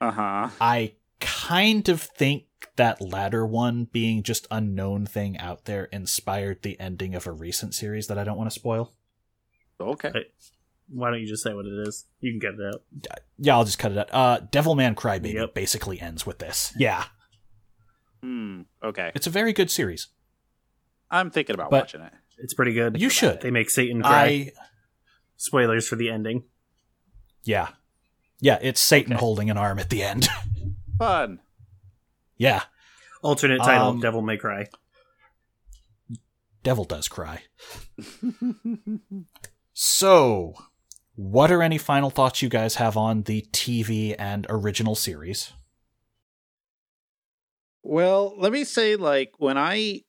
[0.00, 0.48] Uh huh.
[0.62, 2.44] I kind of think
[2.76, 7.32] that latter one being just a known thing out there inspired the ending of a
[7.32, 8.92] recent series that I don't want to spoil.
[9.78, 10.26] Okay.
[10.88, 12.04] Hey, Why don't you just say what it is?
[12.20, 13.18] You can get it out.
[13.38, 14.08] Yeah, I'll just cut it out.
[14.12, 15.54] Uh, Devilman Crybaby Yep.
[15.54, 16.72] basically ends with this.
[16.78, 17.04] Yeah,
[18.22, 18.62] Hmm.
[18.82, 19.12] Okay.
[19.14, 20.08] it's a very good series.
[21.10, 22.12] I'm thinking about But- watching it.
[22.38, 23.00] It's pretty good.
[23.00, 23.40] You should.
[23.40, 24.24] They make Satan cry.
[24.24, 24.52] I
[25.36, 26.44] Spoilers for the ending.
[27.44, 27.68] yeah,
[28.40, 28.58] yeah.
[28.60, 29.20] It's Satan Okay.
[29.20, 30.28] holding an arm at the end.
[30.98, 31.40] Fun.
[32.36, 32.64] yeah,
[33.22, 34.66] Alternate title: Um, Devil May Cry.
[36.62, 37.42] Devil does cry.
[39.72, 40.54] so,
[41.16, 45.52] what are any final thoughts you guys have on the TV and original series?
[47.82, 50.02] Well, let me say, like, when I,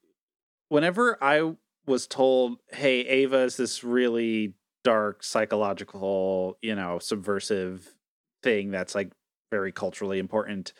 [0.69, 1.53] whenever I
[1.85, 4.53] was told, hey, Eva is this really
[4.83, 7.95] dark, psychological, you know, subversive
[8.43, 9.11] thing that's like
[9.51, 10.73] very culturally important,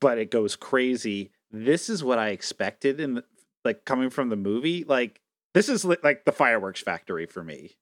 [0.00, 1.30] but it goes crazy.
[1.50, 3.24] This is what I expected in the,
[3.64, 4.84] like coming from the movie.
[4.84, 5.20] Like,
[5.54, 7.76] this is li- like the fireworks factory for me.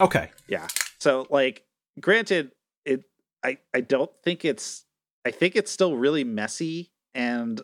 [0.00, 0.66] Okay, Yeah.
[1.04, 1.64] So like
[2.00, 2.52] granted
[2.86, 3.04] it
[3.44, 4.86] I I don't think it's
[5.26, 7.60] I think it's still really messy and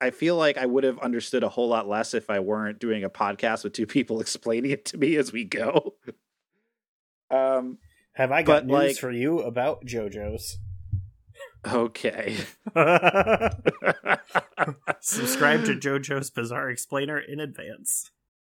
[0.00, 3.04] I feel like I would have understood a whole lot less if I weren't doing
[3.04, 5.94] a podcast with two people explaining it to me as we go.
[7.30, 7.78] um
[8.14, 10.58] Have I got news like- for you about JoJo's?
[11.64, 12.36] okay.
[15.00, 18.10] Subscribe to JoJo's Bizarre Explainer in advance.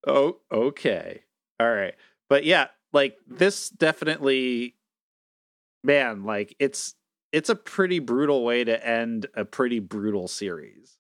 [0.08, 1.24] Oh, okay.
[1.60, 1.96] All right.
[2.30, 4.76] But yeah, like this definitely
[5.84, 6.96] man, like it's
[7.32, 10.98] it's a pretty brutal way to end a pretty brutal series.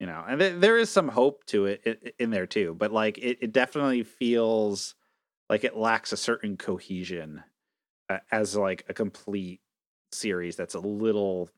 [0.00, 3.18] You know, and th- there is some hope to it in there too, but like
[3.18, 4.94] it, it definitely feels
[5.48, 7.42] like it lacks a certain cohesion
[8.08, 9.60] uh, as like a complete
[10.10, 11.48] series that's a little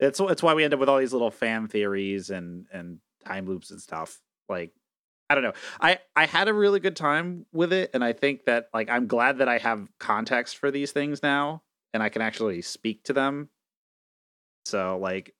[0.00, 3.46] it's it's why we end up with all these little fan theories and and time
[3.46, 4.20] loops and stuff.
[4.48, 4.72] Like
[5.28, 5.54] I don't know.
[5.80, 9.06] I I had a really good time with it, and I think that like I'm
[9.06, 11.62] glad that I have context for these things now,
[11.92, 13.48] and I can actually speak to them.
[14.66, 15.34] So like,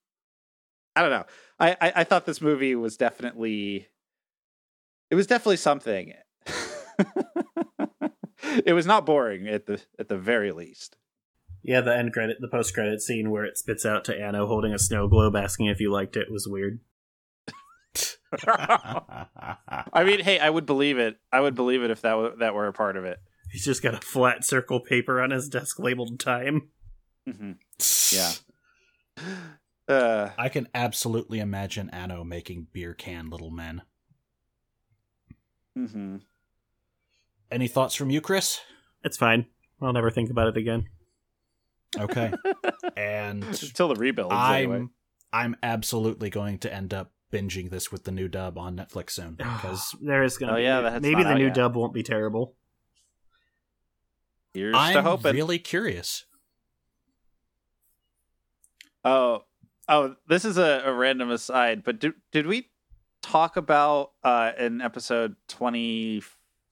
[0.96, 1.24] I don't know.
[1.60, 3.86] I I, I thought this movie was definitely,
[5.10, 6.14] it was definitely something.
[8.64, 10.96] it was not boring at the at the very least.
[11.62, 14.72] Yeah, the end credit, the post credit scene where it spits out to Anno holding
[14.72, 16.80] a snow globe, asking if you liked it, was weird.
[18.46, 21.18] I mean, hey, I would believe it.
[21.32, 23.18] I would believe it if that were, that were a part of it.
[23.50, 26.68] He's just got a flat circle paper on his desk labeled time.
[27.28, 27.52] hmm
[28.12, 28.32] Yeah.
[29.88, 33.82] Uh, I can absolutely imagine Anno making beer can little men.
[35.74, 36.16] hmm
[37.50, 38.60] Any thoughts from you, Chris?
[39.04, 39.46] It's fine.
[39.80, 40.86] I'll never think about it again.
[41.98, 42.32] Okay.
[42.96, 44.86] and Until the rebuild, I'm anyway.
[45.32, 49.34] I'm absolutely going to end up binging this with the new dub on Netflix soon
[49.36, 51.54] because there is gonna Oh, be yeah, that's maybe the new yet.
[51.54, 52.54] dub won't be terrible.
[54.54, 55.34] Here's I'm hoping.
[55.34, 56.24] really curious.
[59.04, 59.44] Oh,
[59.88, 62.70] oh, this is a, a random aside, but did did we
[63.22, 66.22] talk about uh in episode twenty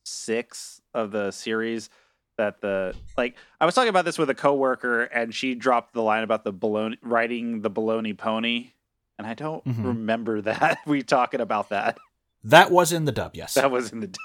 [0.04, 1.90] six of the series
[2.36, 6.02] that the like I was talking about this with a coworker and she dropped the
[6.02, 8.70] line about the baloney riding the baloney pony,
[9.18, 9.84] and I don't Mhm.
[9.84, 11.98] remember that we talking about that.
[12.42, 13.54] That was in the dub, yes.
[13.54, 14.18] That was in the dub.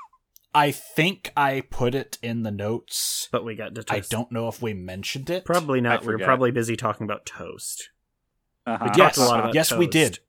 [0.54, 3.30] I think I put it in the notes.
[3.32, 5.46] But we got to I don't know if we mentioned it.
[5.46, 6.02] Probably not.
[6.02, 6.26] We are forget.
[6.26, 7.90] probably busy talking about toast.
[8.66, 8.86] uh-huh.
[8.86, 10.20] We Yes, talked a lot about yes, we did.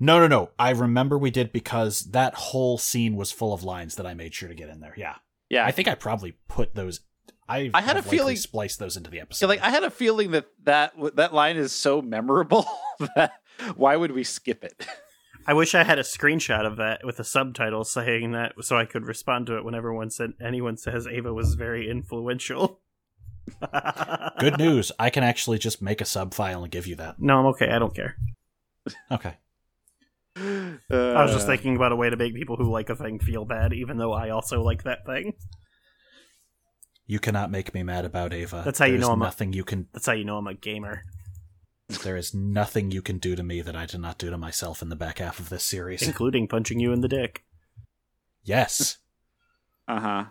[0.00, 0.50] No, no, no.
[0.58, 4.34] I remember we did because that whole scene was full of lines that I made
[4.34, 4.94] sure to get in there.
[4.96, 5.16] Yeah,
[5.48, 5.64] yeah.
[5.66, 7.00] I think I probably put those.
[7.48, 9.48] I I had a feeling- likely spliced those into the Yeah, episode.
[9.48, 12.66] like I had a feeling that that that line is so memorable
[13.16, 13.32] that
[13.76, 14.86] why would we skip it?
[15.46, 18.86] I wish I had a screenshot of that with a subtitle saying that so I
[18.86, 22.80] could respond to it when everyone said anyone says Eva was very influential.
[24.40, 24.90] Good news.
[24.98, 27.16] I can actually just make a sub file and give you that.
[27.20, 27.70] No, I'm okay.
[27.70, 28.16] I don't care.
[29.10, 29.34] Okay.
[30.36, 30.78] I
[31.22, 33.44] was just Uh, thinking about a way to make people who like a thing feel
[33.44, 35.34] bad, even though I also like that thing.
[37.06, 38.62] You cannot make me mad about Eva.
[38.64, 40.54] That's how you know I'm a- nothing you can That's how you know I'm a
[40.54, 41.02] gamer.
[41.88, 44.80] There is nothing you can do to me that I did not do to myself
[44.82, 46.02] in the back half of this series.
[46.02, 47.44] including punching you in the dick.
[48.42, 48.98] yes.
[49.86, 50.24] Uh-huh.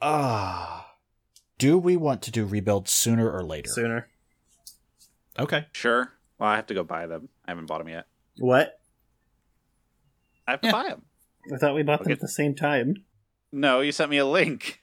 [0.00, 0.94] Ah.
[1.58, 3.68] do we want to do rebuild sooner or later?
[3.70, 4.08] Sooner.
[5.36, 5.66] Okay.
[5.72, 6.12] Sure.
[6.38, 7.28] Well, I have to go buy them.
[7.44, 8.06] I haven't bought them yet.
[8.38, 8.78] What?
[10.46, 10.72] I have to Yeah.
[10.72, 11.02] buy them.
[11.52, 12.94] I thought we bought them at the same time.
[13.50, 14.80] No, you sent me a link.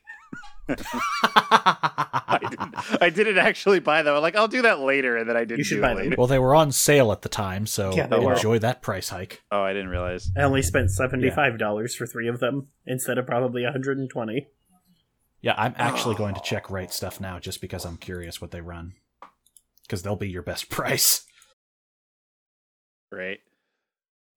[1.34, 4.16] I didn't, I didn't actually buy them.
[4.16, 6.10] I'm like, I'll do that later, and then I didn't You should do buy it
[6.10, 6.16] them.
[6.18, 8.34] well, they were on sale at the time, so Yeah, they were.
[8.34, 9.42] enjoy that price hike.
[9.52, 10.30] Oh, I didn't realize.
[10.38, 14.10] I only spent seventy-five dollars for three of them instead of probably one hundred and
[14.10, 14.48] twenty.
[15.42, 18.62] Yeah, I'm actually going to check Right Stuf now just because I'm curious what they
[18.62, 18.94] run.
[19.84, 21.26] Because they'll be your best price.
[23.12, 23.40] Great.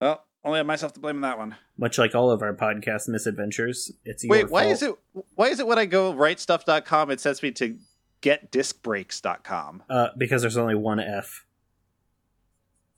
[0.01, 1.57] Well, only have myself to blame on that one.
[1.79, 4.73] Much like all of our podcast misadventures, it's your Wait, why fault.
[4.73, 4.95] is it?
[5.35, 7.79] Why is it when I go writestuff.com, it sends me to
[8.23, 9.83] getdiscbreaks.com?
[9.89, 11.45] Uh, because there's only one F.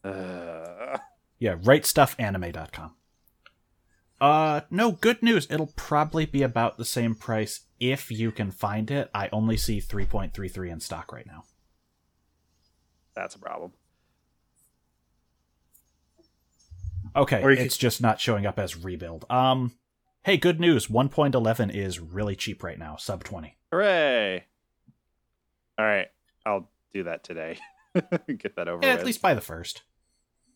[0.05, 0.99] Uh,
[1.39, 2.95] Yeah, rightstufanime.com.
[4.21, 5.47] Uh, no, good news.
[5.51, 9.11] It'll probably be about the same price if you can find it.
[9.13, 11.45] I only see 3.33 in stock right now.
[13.15, 13.73] that's a problem.
[17.15, 19.25] Okay, Or you it's just not showing up as rebuild.
[19.31, 19.73] Um,
[20.25, 20.87] hey, good news.
[20.89, 23.57] 1.11 is really cheap right now, sub 20.
[23.71, 24.45] Hooray!
[25.79, 26.09] All right,
[26.45, 27.59] I'll do that today.
[27.95, 29.01] Get that over Yeah, with.
[29.01, 29.83] at least by the first.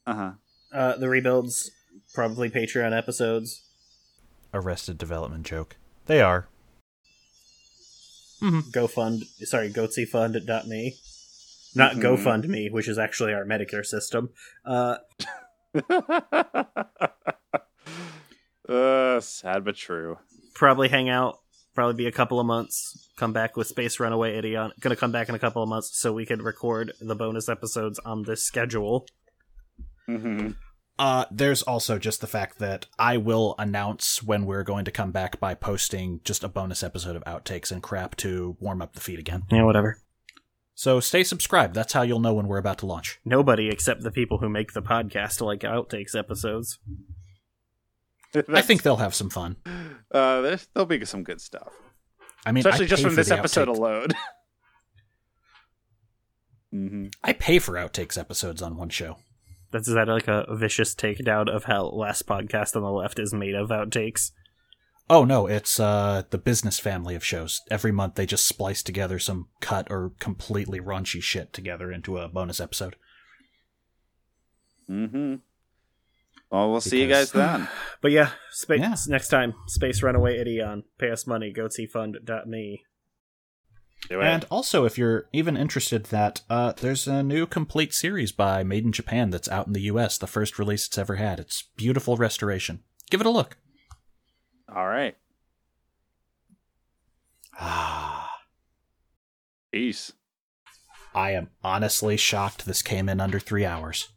[0.06, 0.30] Uh huh.
[0.72, 1.70] Uh, the rebuilds,
[2.14, 3.62] probably Patreon episodes.
[4.54, 5.76] Arrested Development joke.
[6.06, 6.48] They are.
[8.42, 8.70] Mm-hmm.
[8.70, 10.94] GoFund, sorry, GoatsyFund.me.
[11.74, 12.02] Not Mhm.
[12.02, 14.30] GoFundMe, which is actually our Medicare system.
[14.64, 14.96] Uh,
[18.68, 20.18] uh, sad but true.
[20.54, 21.38] probably hang out,
[21.74, 23.08] probably be a couple of months.
[23.16, 24.72] Come back with Space Runaway Ideon.
[24.80, 27.98] Gonna come back in a couple of months so we can record the bonus episodes
[28.00, 29.06] on this schedule.
[30.08, 30.50] Mm-hmm.
[30.98, 35.12] Uh, there's also just the fact that I will announce when we're going to come
[35.12, 39.00] back by posting just a bonus episode of outtakes and crap to warm up the
[39.00, 39.44] feed again.
[39.50, 39.96] Yeah, whatever.
[40.80, 41.74] So stay subscribed.
[41.74, 43.20] That's how you'll know when we're about to launch.
[43.22, 46.78] Nobody except the people who make the podcast like outtakes episodes.
[48.48, 49.56] I think they'll have some fun.
[50.10, 51.70] Uh, there'll be some good stuff,
[52.46, 54.08] I mean, especially I just from this episode outtake- alone.
[56.74, 57.06] mm-hmm.
[57.22, 59.18] I pay for outtakes episodes on one show.
[59.72, 63.34] That's is that like a vicious takedown of how last podcast on the left is
[63.34, 64.30] made of outtakes.
[65.12, 67.60] Oh no, it's uh the business family of shows.
[67.70, 72.28] Every month they just splice together some cut or completely raunchy shit together into a
[72.28, 72.94] bonus episode.
[74.88, 75.34] Mm-hmm.
[76.50, 77.68] Well, we'll see you guys then.
[78.00, 78.94] But yeah, space Yeah.
[79.08, 79.54] next time.
[79.66, 80.84] Space Runaway Ideon.
[80.98, 81.52] Pay us money.
[81.52, 82.84] GoatsyFund.me.
[84.08, 84.24] Do it.
[84.24, 88.92] And also, if you're even interested, that uh, there's a new complete series by Maiden
[88.92, 90.16] Japan that's out in the U.S.
[90.16, 91.38] The first release it's ever had.
[91.38, 92.80] It's beautiful restoration.
[93.10, 93.58] Give it a look.
[94.74, 95.16] All right.
[97.58, 98.30] Ah,
[99.72, 100.12] Peace.
[101.14, 104.08] I am honestly shocked this came in under three hours.